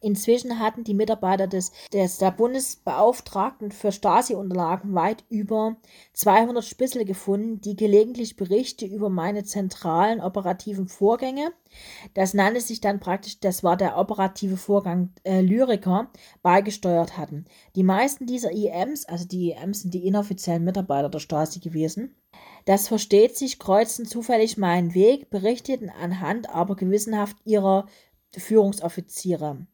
Inzwischen 0.00 0.60
hatten 0.60 0.84
die 0.84 0.94
Mitarbeiter 0.94 1.46
des, 1.46 1.72
des 1.92 2.18
der 2.18 2.30
Bundesbeauftragten 2.30 3.72
für 3.72 3.90
Stasi-Unterlagen 3.90 4.94
weit 4.94 5.24
über 5.28 5.76
200 6.12 6.64
Spitzel 6.64 7.04
gefunden, 7.04 7.60
die 7.60 7.74
gelegentlich 7.74 8.36
Berichte 8.36 8.86
über 8.86 9.08
meine 9.08 9.44
zentralen 9.44 10.20
operativen 10.20 10.86
Vorgänge, 10.86 11.52
das 12.14 12.34
nannte 12.34 12.60
sich 12.60 12.80
dann 12.80 13.00
praktisch, 13.00 13.40
das 13.40 13.64
war 13.64 13.76
der 13.76 13.98
operative 13.98 14.56
Vorgang 14.56 15.12
äh, 15.24 15.40
Lyriker, 15.40 16.10
beigesteuert 16.42 17.16
hatten. 17.16 17.44
Die 17.74 17.82
meisten 17.82 18.26
dieser 18.26 18.52
IMs, 18.52 19.04
also 19.04 19.26
die 19.26 19.50
IMs 19.50 19.82
sind 19.82 19.94
die 19.94 20.06
inoffiziellen 20.06 20.64
Mitarbeiter 20.64 21.08
der 21.08 21.18
Stasi 21.18 21.60
gewesen, 21.60 22.14
das 22.64 22.88
versteht 22.88 23.36
sich, 23.36 23.58
kreuzen 23.58 24.04
zufällig 24.04 24.58
meinen 24.58 24.94
Weg, 24.94 25.30
berichteten 25.30 25.90
anhand 25.90 26.50
aber 26.50 26.76
gewissenhaft 26.76 27.36
ihrer 27.44 27.86
Führungsoffiziere. 28.36 29.66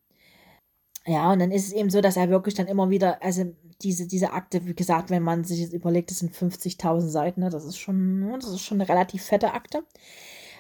Ja, 1.07 1.33
und 1.33 1.39
dann 1.39 1.51
ist 1.51 1.67
es 1.67 1.73
eben 1.73 1.91
so, 1.91 2.01
dass 2.01 2.17
er 2.17 2.31
wirklich 2.31 2.55
dann 2.55 2.67
immer 2.67 2.89
wieder, 2.89 3.23
also 3.23 3.45
diese, 3.83 4.07
diese 4.07 4.33
Akte, 4.33 4.65
wie 4.67 4.75
gesagt, 4.75 5.11
wenn 5.11 5.23
man 5.23 5.45
sich 5.45 5.61
jetzt 5.61 5.75
überlegt, 5.75 6.11
das 6.11 6.21
sind 6.21 6.35
50.000 6.35 7.09
Seiten, 7.09 7.41
ne, 7.41 7.51
das 7.51 7.65
ist 7.65 7.77
schon, 7.79 8.21
ne, 8.21 8.39
das 8.41 8.51
ist 8.51 8.63
schon 8.63 8.81
eine 8.81 8.89
relativ 8.89 9.23
fette 9.23 9.53
Akte. 9.53 9.85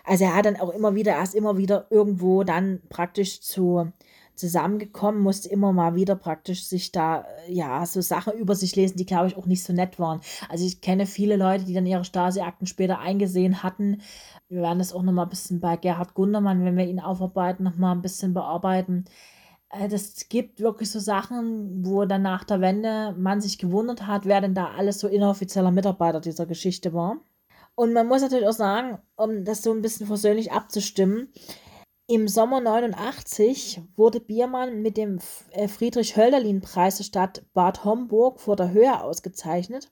Also 0.05 0.25
er 0.25 0.35
hat 0.37 0.45
dann 0.45 0.57
auch 0.59 0.71
immer 0.71 0.95
wieder, 0.95 1.13
er 1.13 1.23
ist 1.23 1.35
immer 1.35 1.57
wieder 1.57 1.87
irgendwo 1.91 2.45
dann 2.45 2.83
praktisch 2.91 3.41
zu 3.41 3.93
zusammengekommen, 4.35 5.21
musste 5.23 5.49
immer 5.49 5.73
mal 5.73 5.95
wieder 5.95 6.17
praktisch 6.17 6.65
sich 6.65 6.93
da, 6.93 7.25
ja, 7.49 7.87
so 7.87 8.01
Sachen 8.01 8.33
über 8.35 8.55
sich 8.57 8.75
lesen, 8.77 8.97
die, 8.97 9.07
glaube 9.07 9.29
ich, 9.29 9.37
auch 9.37 9.47
nicht 9.47 9.63
so 9.63 9.73
nett 9.73 9.99
waren. 9.99 10.21
Also 10.49 10.67
ich 10.67 10.81
kenne 10.81 11.07
viele 11.07 11.37
Leute, 11.37 11.65
die 11.65 11.75
dann 11.75 11.87
ihre 11.87 12.05
Stasi-Akten 12.05 12.67
später 12.67 12.99
eingesehen 12.99 13.63
hatten. 13.63 14.01
Wir 14.49 14.63
werden 14.63 14.79
das 14.81 14.93
auch 14.93 15.03
nochmal 15.03 15.27
ein 15.27 15.31
bisschen 15.31 15.61
bei 15.61 15.77
Gerhard 15.77 16.15
Gundermann, 16.15 16.65
wenn 16.65 16.77
wir 16.77 16.87
ihn 16.87 17.01
aufarbeiten, 17.01 17.65
nochmal 17.65 17.95
ein 17.95 18.03
bisschen 18.03 18.35
bearbeiten. 18.35 19.05
Äh, 19.79 19.89
das 19.89 20.29
gibt 20.29 20.61
wirklich 20.61 20.91
so 20.91 20.99
Sachen, 20.99 21.85
wo 21.85 22.05
dann 22.05 22.23
nach 22.23 22.45
der 22.45 22.61
Wende 22.61 23.15
man 23.19 23.41
sich 23.41 23.59
gewundert 23.59 24.07
hat, 24.07 24.27
wer 24.27 24.41
denn 24.41 24.55
da 24.55 24.73
alles 24.77 25.01
so 25.01 25.09
inoffizieller 25.09 25.71
Mitarbeiter 25.71 26.21
dieser 26.21 26.47
Geschichte 26.47 26.93
war. 26.93 27.19
Und 27.75 27.93
man 27.93 28.07
muss 28.07 28.23
natürlich 28.23 28.47
auch 28.47 28.53
sagen, 28.53 28.99
um 29.17 29.45
das 29.45 29.63
so 29.63 29.73
ein 29.73 29.83
bisschen 29.83 30.07
versöhnlich 30.07 30.53
abzustimmen, 30.53 31.29
im 32.07 32.29
Sommer 32.29 32.61
89 32.61 33.81
wurde 33.97 34.21
Biermann 34.21 34.83
mit 34.83 34.99
dem 34.99 35.21
äh, 35.53 35.69
Friedrich-Hölderlin-Preis 35.69 36.99
der 36.99 37.05
Stadt 37.05 37.45
Bad 37.55 37.85
Homburg 37.85 38.41
vor 38.41 38.57
der 38.57 38.73
Höhe 38.73 39.03
ausgezeichnet. 39.03 39.91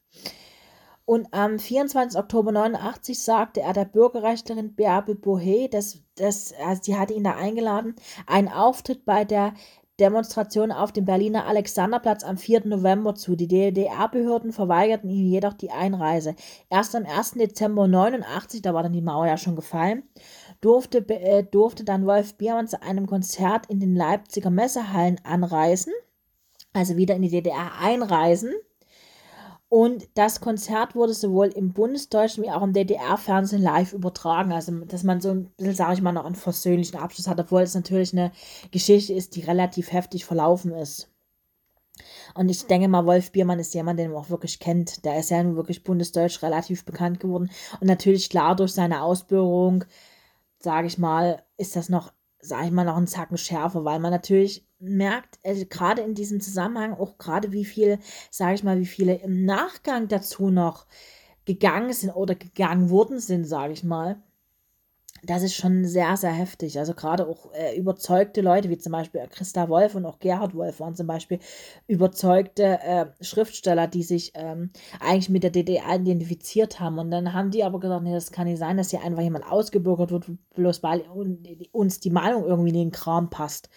Und 1.04 1.32
am 1.32 1.58
24. 1.58 2.18
Oktober 2.18 2.52
89 2.52 3.20
sagte 3.20 3.60
er 3.60 3.72
der 3.72 3.84
Bürgerrechtlerin 3.84 4.74
Bärbel 4.74 5.16
Bohe, 5.16 5.68
dass, 5.68 6.00
dass 6.14 6.54
also 6.64 6.82
sie 6.84 6.96
hatte 6.96 7.14
ihn 7.14 7.24
da 7.24 7.34
eingeladen, 7.34 7.96
einen 8.26 8.48
Auftritt 8.48 9.04
bei 9.04 9.24
der 9.24 9.52
Demonstration 10.00 10.72
auf 10.72 10.90
dem 10.90 11.04
Berliner 11.04 11.46
Alexanderplatz 11.46 12.24
am 12.24 12.38
4. 12.38 12.66
November 12.66 13.14
zu. 13.14 13.36
Die 13.36 13.46
DDR-Behörden 13.46 14.52
verweigerten 14.52 15.10
ihm 15.10 15.26
jedoch 15.26 15.52
die 15.52 15.70
Einreise. 15.70 16.34
Erst 16.70 16.96
am 16.96 17.04
1. 17.04 17.32
Dezember 17.32 17.86
89, 17.86 18.62
da 18.62 18.74
war 18.74 18.82
dann 18.82 18.94
die 18.94 19.02
Mauer 19.02 19.26
ja 19.26 19.36
schon 19.36 19.54
gefallen, 19.54 20.02
durfte, 20.60 21.06
äh, 21.08 21.44
durfte 21.44 21.84
dann 21.84 22.06
Wolf 22.06 22.34
Biermann 22.34 22.68
zu 22.68 22.82
einem 22.82 23.06
Konzert 23.06 23.66
in 23.66 23.80
den 23.80 23.94
Leipziger 23.94 24.50
Messehallen 24.50 25.20
anreisen, 25.24 25.92
also 26.72 26.96
wieder 26.96 27.14
in 27.14 27.22
die 27.22 27.30
DDR 27.30 27.72
einreisen. 27.80 28.52
Und 29.72 30.06
das 30.12 30.42
Konzert 30.42 30.94
wurde 30.94 31.14
sowohl 31.14 31.46
im 31.46 31.72
bundesdeutschen 31.72 32.44
wie 32.44 32.50
auch 32.50 32.60
im 32.60 32.74
DDR-Fernsehen 32.74 33.62
live 33.62 33.94
übertragen. 33.94 34.52
Also, 34.52 34.70
dass 34.84 35.02
man 35.02 35.22
so 35.22 35.30
ein 35.30 35.46
bisschen, 35.56 35.74
sage 35.74 35.94
ich 35.94 36.02
mal, 36.02 36.12
noch 36.12 36.26
einen 36.26 36.34
versöhnlichen 36.34 37.00
Abschluss 37.00 37.26
hat, 37.26 37.40
obwohl 37.40 37.62
es 37.62 37.74
natürlich 37.74 38.12
eine 38.12 38.32
Geschichte 38.70 39.14
ist, 39.14 39.34
die 39.34 39.40
relativ 39.40 39.90
heftig 39.90 40.26
verlaufen 40.26 40.72
ist. 40.72 41.10
Und 42.34 42.50
ich 42.50 42.66
denke 42.66 42.86
mal, 42.86 43.06
Wolf 43.06 43.32
Biermann 43.32 43.60
ist 43.60 43.72
jemand, 43.72 43.98
den 43.98 44.10
man 44.10 44.22
auch 44.22 44.28
wirklich 44.28 44.60
kennt. 44.60 45.06
Der 45.06 45.18
ist 45.18 45.30
ja 45.30 45.42
nun 45.42 45.56
wirklich 45.56 45.82
bundesdeutsch 45.84 46.42
relativ 46.42 46.84
bekannt 46.84 47.18
geworden. 47.18 47.50
Und 47.80 47.86
natürlich 47.86 48.28
klar 48.28 48.54
durch 48.54 48.74
seine 48.74 49.00
Ausbildung, 49.02 49.86
sage 50.58 50.86
ich 50.86 50.98
mal, 50.98 51.44
ist 51.56 51.76
das 51.76 51.88
noch, 51.88 52.12
sage 52.42 52.66
ich 52.66 52.72
mal, 52.72 52.84
noch 52.84 52.96
ein 52.96 53.06
Zacken 53.06 53.38
schärfer, 53.38 53.84
weil 53.84 54.00
man 54.00 54.10
natürlich 54.10 54.66
merkt, 54.80 55.38
also 55.44 55.64
gerade 55.66 56.02
in 56.02 56.14
diesem 56.14 56.40
Zusammenhang 56.40 56.92
auch 56.94 57.16
gerade 57.18 57.52
wie 57.52 57.64
viele, 57.64 57.98
sage 58.30 58.54
ich 58.56 58.64
mal, 58.64 58.80
wie 58.80 58.86
viele 58.86 59.14
im 59.16 59.44
Nachgang 59.44 60.08
dazu 60.08 60.50
noch 60.50 60.86
gegangen 61.44 61.92
sind 61.92 62.10
oder 62.10 62.34
gegangen 62.34 62.90
worden 62.90 63.20
sind, 63.20 63.44
sage 63.44 63.72
ich 63.72 63.84
mal. 63.84 64.22
Das 65.24 65.44
ist 65.44 65.54
schon 65.54 65.84
sehr, 65.84 66.16
sehr 66.16 66.32
heftig. 66.32 66.80
Also 66.80 66.94
gerade 66.94 67.28
auch 67.28 67.52
äh, 67.52 67.76
überzeugte 67.76 68.40
Leute, 68.40 68.70
wie 68.70 68.78
zum 68.78 68.90
Beispiel 68.90 69.24
Christa 69.30 69.68
Wolf 69.68 69.94
und 69.94 70.04
auch 70.04 70.18
Gerhard 70.18 70.54
Wolf 70.56 70.80
waren 70.80 70.96
zum 70.96 71.06
Beispiel 71.06 71.38
überzeugte 71.86 72.80
äh, 72.80 73.06
Schriftsteller, 73.20 73.86
die 73.86 74.02
sich 74.02 74.32
ähm, 74.34 74.70
eigentlich 74.98 75.28
mit 75.28 75.44
der 75.44 75.52
DDR 75.52 75.94
identifiziert 75.94 76.80
haben. 76.80 76.98
Und 76.98 77.12
dann 77.12 77.32
haben 77.32 77.52
die 77.52 77.62
aber 77.62 77.78
gesagt, 77.78 78.02
nee, 78.02 78.12
das 78.12 78.32
kann 78.32 78.48
nicht 78.48 78.58
sein, 78.58 78.76
dass 78.76 78.90
hier 78.90 79.04
einfach 79.04 79.22
jemand 79.22 79.46
ausgebürgert 79.46 80.10
wird, 80.10 80.26
bloß 80.54 80.82
weil 80.82 81.04
uns 81.70 82.00
die 82.00 82.10
Meinung 82.10 82.44
irgendwie 82.44 82.70
in 82.70 82.74
den 82.74 82.90
Kram 82.90 83.30
passt. 83.30 83.68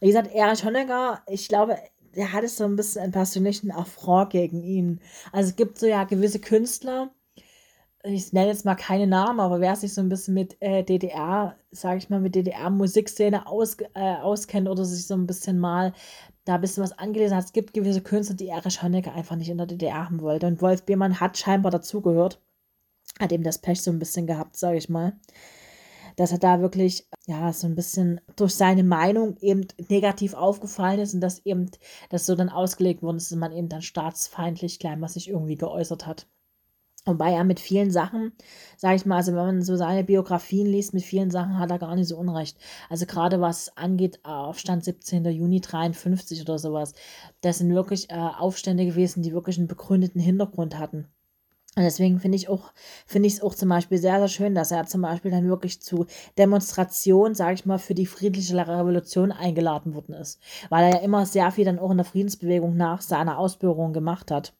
Wie 0.00 0.06
gesagt, 0.06 0.34
Erich 0.34 0.64
Honecker, 0.64 1.22
ich 1.28 1.48
glaube, 1.48 1.76
der 2.16 2.32
hat 2.32 2.44
es 2.44 2.56
so 2.56 2.64
ein 2.64 2.76
bisschen 2.76 3.02
einen 3.02 3.12
persönlichen 3.12 3.70
Affront 3.70 4.30
gegen 4.30 4.62
ihn. 4.62 5.00
Also 5.32 5.50
es 5.50 5.56
gibt 5.56 5.78
so 5.78 5.86
ja 5.86 6.04
gewisse 6.04 6.40
Künstler, 6.40 7.10
ich 8.06 8.32
nenne 8.32 8.48
jetzt 8.48 8.64
mal 8.64 8.74
keine 8.76 9.06
Namen, 9.06 9.40
aber 9.40 9.60
wer 9.60 9.76
sich 9.76 9.92
so 9.92 10.00
ein 10.00 10.08
bisschen 10.08 10.34
mit 10.34 10.56
äh, 10.60 10.82
DDR, 10.82 11.56
sage 11.70 11.98
ich 11.98 12.08
mal, 12.08 12.20
mit 12.20 12.34
DDR-Musikszene 12.34 13.46
aus, 13.46 13.76
äh, 13.94 14.16
auskennt 14.16 14.68
oder 14.68 14.84
sich 14.84 15.06
so 15.06 15.14
ein 15.14 15.26
bisschen 15.26 15.58
mal 15.58 15.92
da 16.44 16.54
ein 16.54 16.60
bisschen 16.60 16.84
was 16.84 16.96
angelesen 16.98 17.36
hat, 17.36 17.44
es 17.44 17.52
gibt 17.52 17.74
gewisse 17.74 18.02
Künstler, 18.02 18.36
die 18.36 18.48
Erich 18.48 18.82
Honecker 18.82 19.14
einfach 19.14 19.36
nicht 19.36 19.48
in 19.48 19.58
der 19.58 19.66
DDR 19.66 20.06
haben 20.06 20.20
wollte. 20.20 20.46
Und 20.46 20.62
Wolf 20.62 20.84
Biermann 20.84 21.18
hat 21.18 21.36
scheinbar 21.36 21.72
dazugehört, 21.72 22.40
hat 23.18 23.32
eben 23.32 23.42
das 23.42 23.58
Pech 23.58 23.82
so 23.82 23.90
ein 23.90 23.98
bisschen 23.98 24.26
gehabt, 24.26 24.56
sage 24.56 24.78
ich 24.78 24.88
mal 24.88 25.18
dass 26.16 26.32
er 26.32 26.38
da 26.38 26.60
wirklich, 26.60 27.06
ja, 27.26 27.52
so 27.52 27.66
ein 27.66 27.74
bisschen 27.74 28.20
durch 28.36 28.54
seine 28.54 28.84
Meinung 28.84 29.36
eben 29.40 29.66
negativ 29.90 30.32
aufgefallen 30.34 31.00
ist 31.00 31.14
und 31.14 31.20
dass 31.20 31.44
eben 31.44 31.70
das 32.08 32.26
so 32.26 32.34
dann 32.34 32.48
ausgelegt 32.48 33.02
worden 33.02 33.18
ist, 33.18 33.30
dass 33.30 33.38
man 33.38 33.52
eben 33.52 33.68
dann 33.68 33.82
staatsfeindlich 33.82 34.78
sich 35.08 35.28
irgendwie 35.28 35.56
geäußert 35.56 36.06
hat. 36.06 36.26
Wobei 37.06 37.32
er 37.32 37.44
mit 37.44 37.60
vielen 37.60 37.92
Sachen, 37.92 38.32
sage 38.76 38.96
ich 38.96 39.06
mal, 39.06 39.16
also 39.16 39.32
wenn 39.32 39.46
man 39.46 39.62
so 39.62 39.76
seine 39.76 40.02
Biografien 40.02 40.66
liest, 40.66 40.92
mit 40.92 41.04
vielen 41.04 41.30
Sachen 41.30 41.58
hat 41.58 41.70
er 41.70 41.78
gar 41.78 41.94
nicht 41.94 42.08
so 42.08 42.16
Unrecht. 42.16 42.58
Also 42.90 43.06
gerade 43.06 43.40
was 43.40 43.76
angeht, 43.76 44.18
Aufstand 44.24 44.84
17. 44.84 45.24
Juni 45.26 45.60
53 45.60 46.42
oder 46.42 46.58
sowas, 46.58 46.94
das 47.42 47.58
sind 47.58 47.72
wirklich 47.72 48.10
äh, 48.10 48.14
Aufstände 48.14 48.84
gewesen, 48.84 49.22
die 49.22 49.32
wirklich 49.32 49.56
einen 49.56 49.68
begründeten 49.68 50.20
Hintergrund 50.20 50.78
hatten. 50.78 51.06
Und 51.76 51.82
deswegen 51.82 52.18
finde 52.18 52.36
ich 52.36 52.48
auch, 52.48 52.72
finde 53.06 53.28
ich 53.28 53.34
es 53.34 53.42
auch 53.42 53.54
zum 53.54 53.68
Beispiel 53.68 53.98
sehr, 53.98 54.18
sehr 54.18 54.28
schön, 54.28 54.54
dass 54.54 54.72
er 54.72 54.86
zum 54.86 55.02
Beispiel 55.02 55.30
dann 55.30 55.46
wirklich 55.46 55.82
zu 55.82 56.06
Demonstrationen, 56.38 57.34
sage 57.34 57.54
ich 57.54 57.66
mal, 57.66 57.78
für 57.78 57.94
die 57.94 58.06
friedliche 58.06 58.56
Revolution 58.56 59.30
eingeladen 59.30 59.94
worden 59.94 60.14
ist. 60.14 60.40
Weil 60.70 60.86
er 60.86 60.94
ja 60.98 61.04
immer 61.04 61.26
sehr 61.26 61.52
viel 61.52 61.66
dann 61.66 61.78
auch 61.78 61.90
in 61.90 61.98
der 61.98 62.06
Friedensbewegung 62.06 62.76
nach 62.76 63.02
seiner 63.02 63.38
Ausbildung 63.38 63.92
gemacht 63.92 64.30
hat. 64.30 64.54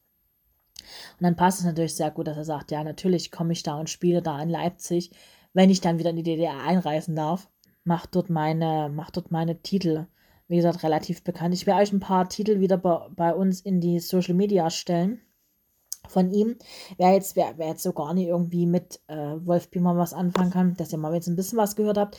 Und 1.18 1.24
dann 1.24 1.36
passt 1.36 1.60
es 1.60 1.64
natürlich 1.64 1.94
sehr 1.94 2.10
gut, 2.10 2.26
dass 2.26 2.36
er 2.36 2.44
sagt, 2.44 2.70
ja, 2.70 2.82
natürlich 2.84 3.30
komme 3.30 3.52
ich 3.52 3.62
da 3.62 3.78
und 3.78 3.90
spiele 3.90 4.22
da 4.22 4.40
in 4.42 4.48
Leipzig, 4.48 5.10
wenn 5.52 5.70
ich 5.70 5.80
dann 5.80 5.98
wieder 5.98 6.10
in 6.10 6.16
die 6.16 6.22
DDR 6.22 6.62
einreisen 6.62 7.16
darf. 7.16 7.48
Macht 7.84 8.14
dort 8.14 8.30
meine, 8.30 8.90
macht 8.92 9.16
dort 9.16 9.30
meine 9.30 9.62
Titel, 9.62 10.06
wie 10.48 10.56
gesagt, 10.56 10.82
relativ 10.82 11.22
bekannt. 11.22 11.54
Ich 11.54 11.66
werde 11.66 11.82
euch 11.82 11.92
ein 11.92 12.00
paar 12.00 12.28
Titel 12.28 12.60
wieder 12.60 12.78
bei, 12.78 13.08
bei 13.14 13.34
uns 13.34 13.60
in 13.60 13.80
die 13.80 14.00
Social 14.00 14.34
Media 14.34 14.70
stellen 14.70 15.20
von 16.08 16.30
ihm. 16.30 16.56
Wer 16.98 17.12
jetzt, 17.12 17.36
wer, 17.36 17.58
wer 17.58 17.68
jetzt 17.68 17.82
so 17.82 17.92
gar 17.92 18.14
nicht 18.14 18.28
irgendwie 18.28 18.66
mit 18.66 19.00
äh, 19.08 19.34
Wolf 19.44 19.70
Biemann 19.70 19.98
was 19.98 20.14
anfangen 20.14 20.50
kann, 20.50 20.74
dass 20.74 20.92
ihr 20.92 20.98
mal 20.98 21.14
jetzt 21.14 21.28
ein 21.28 21.36
bisschen 21.36 21.58
was 21.58 21.76
gehört 21.76 21.98
habt, 21.98 22.16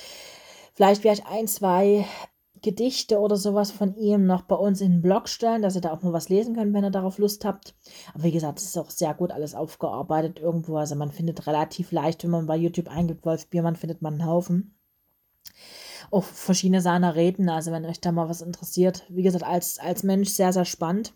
vielleicht 0.74 1.04
werde 1.04 1.22
ich 1.22 1.28
ein, 1.28 1.48
zwei 1.48 2.06
Gedichte 2.62 3.20
oder 3.20 3.36
sowas 3.36 3.72
von 3.72 3.96
ihm 3.96 4.26
noch 4.26 4.44
bei 4.44 4.56
uns 4.56 4.82
in 4.82 4.92
den 4.92 5.02
Blog 5.02 5.30
stellen, 5.30 5.62
dass 5.62 5.76
ihr 5.76 5.82
da 5.82 5.92
auch 5.92 6.02
mal 6.02 6.14
was 6.14 6.30
lesen 6.30 6.56
könnt, 6.56 6.74
wenn 6.74 6.84
ihr 6.84 6.92
darauf 6.92 7.18
Lust 7.18 7.46
habt. 7.46 7.76
Aber 8.14 8.24
wie 8.24 8.32
gesagt, 8.32 8.60
es 8.60 8.66
ist 8.66 8.78
auch 8.78 8.90
sehr 8.90 9.14
gut 9.14 9.32
alles 9.32 9.56
aufgearbeitet 9.56 10.40
irgendwo. 10.40 10.78
Also 10.78 10.96
man 10.96 11.12
findet 11.12 11.48
relativ 11.48 11.92
leicht, 11.92 12.24
wenn 12.24 12.32
man 12.32 12.48
bei 12.48 12.58
YouTube 12.58 12.90
eingibt, 12.90 13.26
Wolf 13.26 13.48
Biermann, 13.48 13.76
findet 13.76 14.02
man 14.02 14.14
einen 14.14 14.26
Haufen. 14.26 14.76
Auch 16.12 16.24
verschiedene 16.24 16.82
seiner 16.82 17.16
Reden, 17.16 17.50
also 17.50 17.72
wenn 17.72 17.86
euch 17.86 18.00
da 18.00 18.12
mal 18.12 18.30
was 18.30 18.42
interessiert. 18.42 19.04
Wie 19.10 19.24
gesagt, 19.24 19.44
als, 19.44 19.80
als 19.80 20.04
Mensch 20.04 20.30
sehr, 20.30 20.54
sehr 20.54 20.66
spannend 20.66 21.14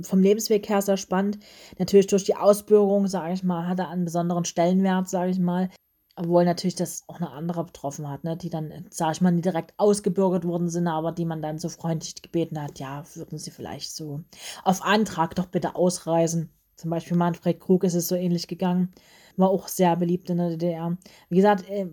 vom 0.00 0.22
Lebensweg 0.22 0.68
her 0.68 0.82
sehr 0.82 0.96
spannend. 0.96 1.38
Natürlich 1.78 2.06
durch 2.06 2.24
die 2.24 2.36
Ausbildung, 2.36 3.06
sage 3.08 3.34
ich 3.34 3.42
mal, 3.42 3.66
hat 3.66 3.78
er 3.78 3.90
einen 3.90 4.04
besonderen 4.04 4.44
Stellenwert, 4.44 5.08
sage 5.08 5.30
ich 5.30 5.38
mal. 5.38 5.68
Obwohl 6.14 6.44
natürlich 6.44 6.74
das 6.74 7.04
auch 7.08 7.16
eine 7.16 7.30
andere 7.30 7.64
betroffen 7.64 8.08
hat, 8.10 8.22
ne? 8.24 8.36
die 8.36 8.50
dann, 8.50 8.86
sage 8.90 9.12
ich 9.12 9.20
mal, 9.22 9.32
direkt 9.40 9.72
ausgebürgert 9.78 10.44
worden 10.44 10.68
sind, 10.68 10.86
aber 10.86 11.10
die 11.10 11.24
man 11.24 11.40
dann 11.40 11.58
so 11.58 11.70
freundlich 11.70 12.20
gebeten 12.20 12.60
hat, 12.60 12.78
ja, 12.78 13.02
würden 13.14 13.38
sie 13.38 13.50
vielleicht 13.50 13.94
so 13.94 14.20
auf 14.62 14.82
Antrag 14.82 15.34
doch 15.34 15.46
bitte 15.46 15.74
ausreisen. 15.74 16.50
Zum 16.76 16.90
Beispiel 16.90 17.16
Manfred 17.16 17.60
Krug 17.60 17.84
ist 17.84 17.94
es 17.94 18.08
so 18.08 18.14
ähnlich 18.14 18.46
gegangen. 18.46 18.92
War 19.36 19.48
auch 19.48 19.68
sehr 19.68 19.96
beliebt 19.96 20.28
in 20.28 20.38
der 20.38 20.50
DDR. 20.50 20.98
Wie 21.30 21.36
gesagt, 21.36 21.68
äh, 21.70 21.86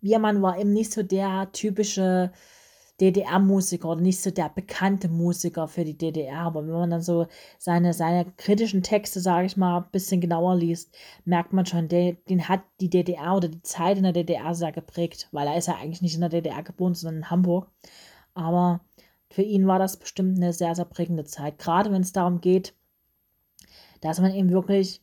Biermann 0.00 0.42
war 0.42 0.58
eben 0.58 0.72
nicht 0.72 0.92
so 0.92 1.02
der 1.02 1.50
typische 1.52 2.30
DDR-Musiker 3.00 3.90
oder 3.90 4.00
nicht 4.00 4.20
so 4.20 4.30
der 4.30 4.48
bekannte 4.48 5.08
Musiker 5.08 5.68
für 5.68 5.84
die 5.84 5.98
DDR. 5.98 6.40
Aber 6.40 6.62
wenn 6.66 6.72
man 6.72 6.90
dann 6.90 7.02
so 7.02 7.26
seine, 7.58 7.92
seine 7.92 8.24
kritischen 8.36 8.82
Texte, 8.82 9.20
sage 9.20 9.46
ich 9.46 9.56
mal, 9.56 9.78
ein 9.78 9.90
bisschen 9.92 10.20
genauer 10.20 10.56
liest, 10.56 10.96
merkt 11.24 11.52
man 11.52 11.66
schon, 11.66 11.88
den, 11.88 12.16
den 12.28 12.48
hat 12.48 12.62
die 12.80 12.90
DDR 12.90 13.36
oder 13.36 13.48
die 13.48 13.62
Zeit 13.62 13.98
in 13.98 14.04
der 14.04 14.12
DDR 14.12 14.54
sehr 14.54 14.72
geprägt, 14.72 15.28
weil 15.32 15.46
er 15.46 15.56
ist 15.56 15.68
ja 15.68 15.76
eigentlich 15.76 16.02
nicht 16.02 16.14
in 16.14 16.22
der 16.22 16.30
DDR 16.30 16.62
geboren, 16.62 16.94
sondern 16.94 17.22
in 17.22 17.30
Hamburg. 17.30 17.68
Aber 18.34 18.80
für 19.30 19.42
ihn 19.42 19.66
war 19.66 19.78
das 19.78 19.98
bestimmt 19.98 20.36
eine 20.36 20.52
sehr, 20.52 20.74
sehr 20.74 20.84
prägende 20.84 21.24
Zeit. 21.24 21.58
Gerade 21.58 21.92
wenn 21.92 22.02
es 22.02 22.12
darum 22.12 22.40
geht, 22.40 22.74
dass 24.00 24.20
man 24.20 24.32
eben 24.34 24.50
wirklich 24.50 25.02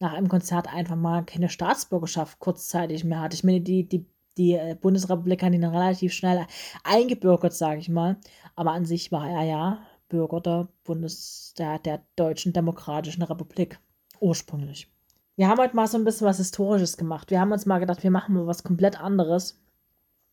nach 0.00 0.12
einem 0.12 0.28
Konzert 0.28 0.72
einfach 0.72 0.96
mal 0.96 1.24
keine 1.24 1.48
Staatsbürgerschaft 1.48 2.38
kurzzeitig 2.38 3.04
mehr 3.04 3.20
hat. 3.20 3.34
Ich 3.34 3.44
meine, 3.44 3.60
die, 3.60 3.88
die 3.88 4.06
die 4.36 4.54
äh, 4.54 4.76
Bundesrepublik 4.80 5.42
hat 5.42 5.52
ihn 5.52 5.64
relativ 5.64 6.12
schnell 6.12 6.46
eingebürgert, 6.82 7.54
sage 7.54 7.80
ich 7.80 7.88
mal. 7.88 8.16
Aber 8.56 8.72
an 8.72 8.84
sich 8.84 9.12
war 9.12 9.28
er 9.28 9.44
ja 9.44 9.86
Bürger 10.08 10.40
der 10.40 10.68
Bundes 10.84 11.54
der, 11.58 11.78
der 11.78 12.02
Deutschen 12.16 12.52
Demokratischen 12.52 13.22
Republik 13.22 13.78
ursprünglich. 14.20 14.88
Wir 15.36 15.48
haben 15.48 15.58
heute 15.58 15.74
mal 15.74 15.88
so 15.88 15.98
ein 15.98 16.04
bisschen 16.04 16.26
was 16.26 16.36
Historisches 16.36 16.96
gemacht. 16.96 17.30
Wir 17.30 17.40
haben 17.40 17.52
uns 17.52 17.66
mal 17.66 17.80
gedacht, 17.80 18.02
wir 18.02 18.10
machen 18.10 18.34
mal 18.34 18.46
was 18.46 18.62
komplett 18.62 19.00
anderes. 19.00 19.60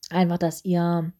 Einfach, 0.09 0.37
dass 0.37 0.63
ihr 0.65 1.11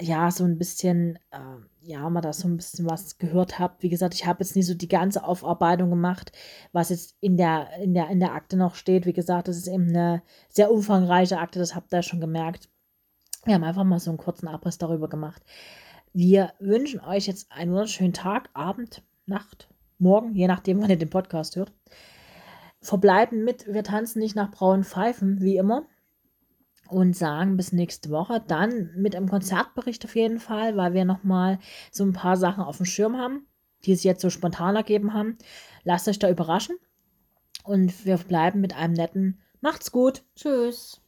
ja 0.00 0.30
so 0.30 0.44
ein 0.44 0.58
bisschen, 0.58 1.16
äh, 1.30 1.38
ja, 1.80 2.08
mal 2.08 2.20
da 2.20 2.32
so 2.32 2.48
ein 2.48 2.56
bisschen 2.56 2.88
was 2.88 3.18
gehört 3.18 3.58
habt. 3.58 3.82
Wie 3.82 3.88
gesagt, 3.88 4.14
ich 4.14 4.26
habe 4.26 4.42
jetzt 4.42 4.54
nicht 4.54 4.66
so 4.66 4.74
die 4.74 4.88
ganze 4.88 5.24
Aufarbeitung 5.24 5.90
gemacht, 5.90 6.32
was 6.72 6.90
jetzt 6.90 7.16
in 7.20 7.36
der, 7.36 7.68
in 7.82 7.94
der, 7.94 8.08
in 8.08 8.20
der 8.20 8.34
Akte 8.34 8.56
noch 8.56 8.74
steht. 8.74 9.06
Wie 9.06 9.12
gesagt, 9.12 9.48
das 9.48 9.56
ist 9.56 9.66
eben 9.66 9.88
eine 9.88 10.22
sehr 10.48 10.70
umfangreiche 10.70 11.38
Akte, 11.38 11.58
das 11.58 11.74
habt 11.74 11.92
ihr 11.92 12.02
schon 12.02 12.20
gemerkt. 12.20 12.68
Wir 13.44 13.54
haben 13.54 13.64
einfach 13.64 13.84
mal 13.84 13.98
so 13.98 14.10
einen 14.10 14.18
kurzen 14.18 14.48
Abriss 14.48 14.78
darüber 14.78 15.08
gemacht. 15.08 15.42
Wir 16.12 16.52
wünschen 16.58 17.00
euch 17.00 17.26
jetzt 17.26 17.50
einen 17.50 17.72
wunderschönen 17.72 18.12
Tag, 18.12 18.50
Abend, 18.54 19.02
Nacht, 19.26 19.68
Morgen, 19.98 20.34
je 20.34 20.46
nachdem, 20.46 20.80
wann 20.80 20.90
ihr 20.90 20.98
den 20.98 21.10
Podcast 21.10 21.56
hört. 21.56 21.72
Verbleiben 22.80 23.44
mit, 23.44 23.66
wir 23.66 23.82
tanzen 23.82 24.20
nicht 24.20 24.36
nach 24.36 24.50
braunen 24.52 24.84
Pfeifen, 24.84 25.40
wie 25.40 25.56
immer 25.56 25.86
und 26.88 27.16
sagen 27.16 27.56
bis 27.56 27.72
nächste 27.72 28.10
Woche. 28.10 28.42
Dann 28.46 28.90
mit 28.96 29.14
einem 29.14 29.28
Konzertbericht 29.28 30.04
auf 30.04 30.16
jeden 30.16 30.40
Fall, 30.40 30.76
weil 30.76 30.94
wir 30.94 31.04
nochmal 31.04 31.58
so 31.90 32.04
ein 32.04 32.12
paar 32.12 32.36
Sachen 32.36 32.64
auf 32.64 32.78
dem 32.78 32.86
Schirm 32.86 33.16
haben, 33.16 33.46
die 33.84 33.92
es 33.92 34.04
jetzt 34.04 34.22
so 34.22 34.30
spontan 34.30 34.76
ergeben 34.76 35.14
haben. 35.14 35.38
Lasst 35.84 36.08
euch 36.08 36.18
da 36.18 36.28
überraschen 36.28 36.76
und 37.64 38.04
wir 38.04 38.16
bleiben 38.16 38.60
mit 38.60 38.74
einem 38.74 38.94
netten 38.94 39.40
Macht's 39.60 39.90
gut. 39.90 40.22
Tschüss. 40.36 41.00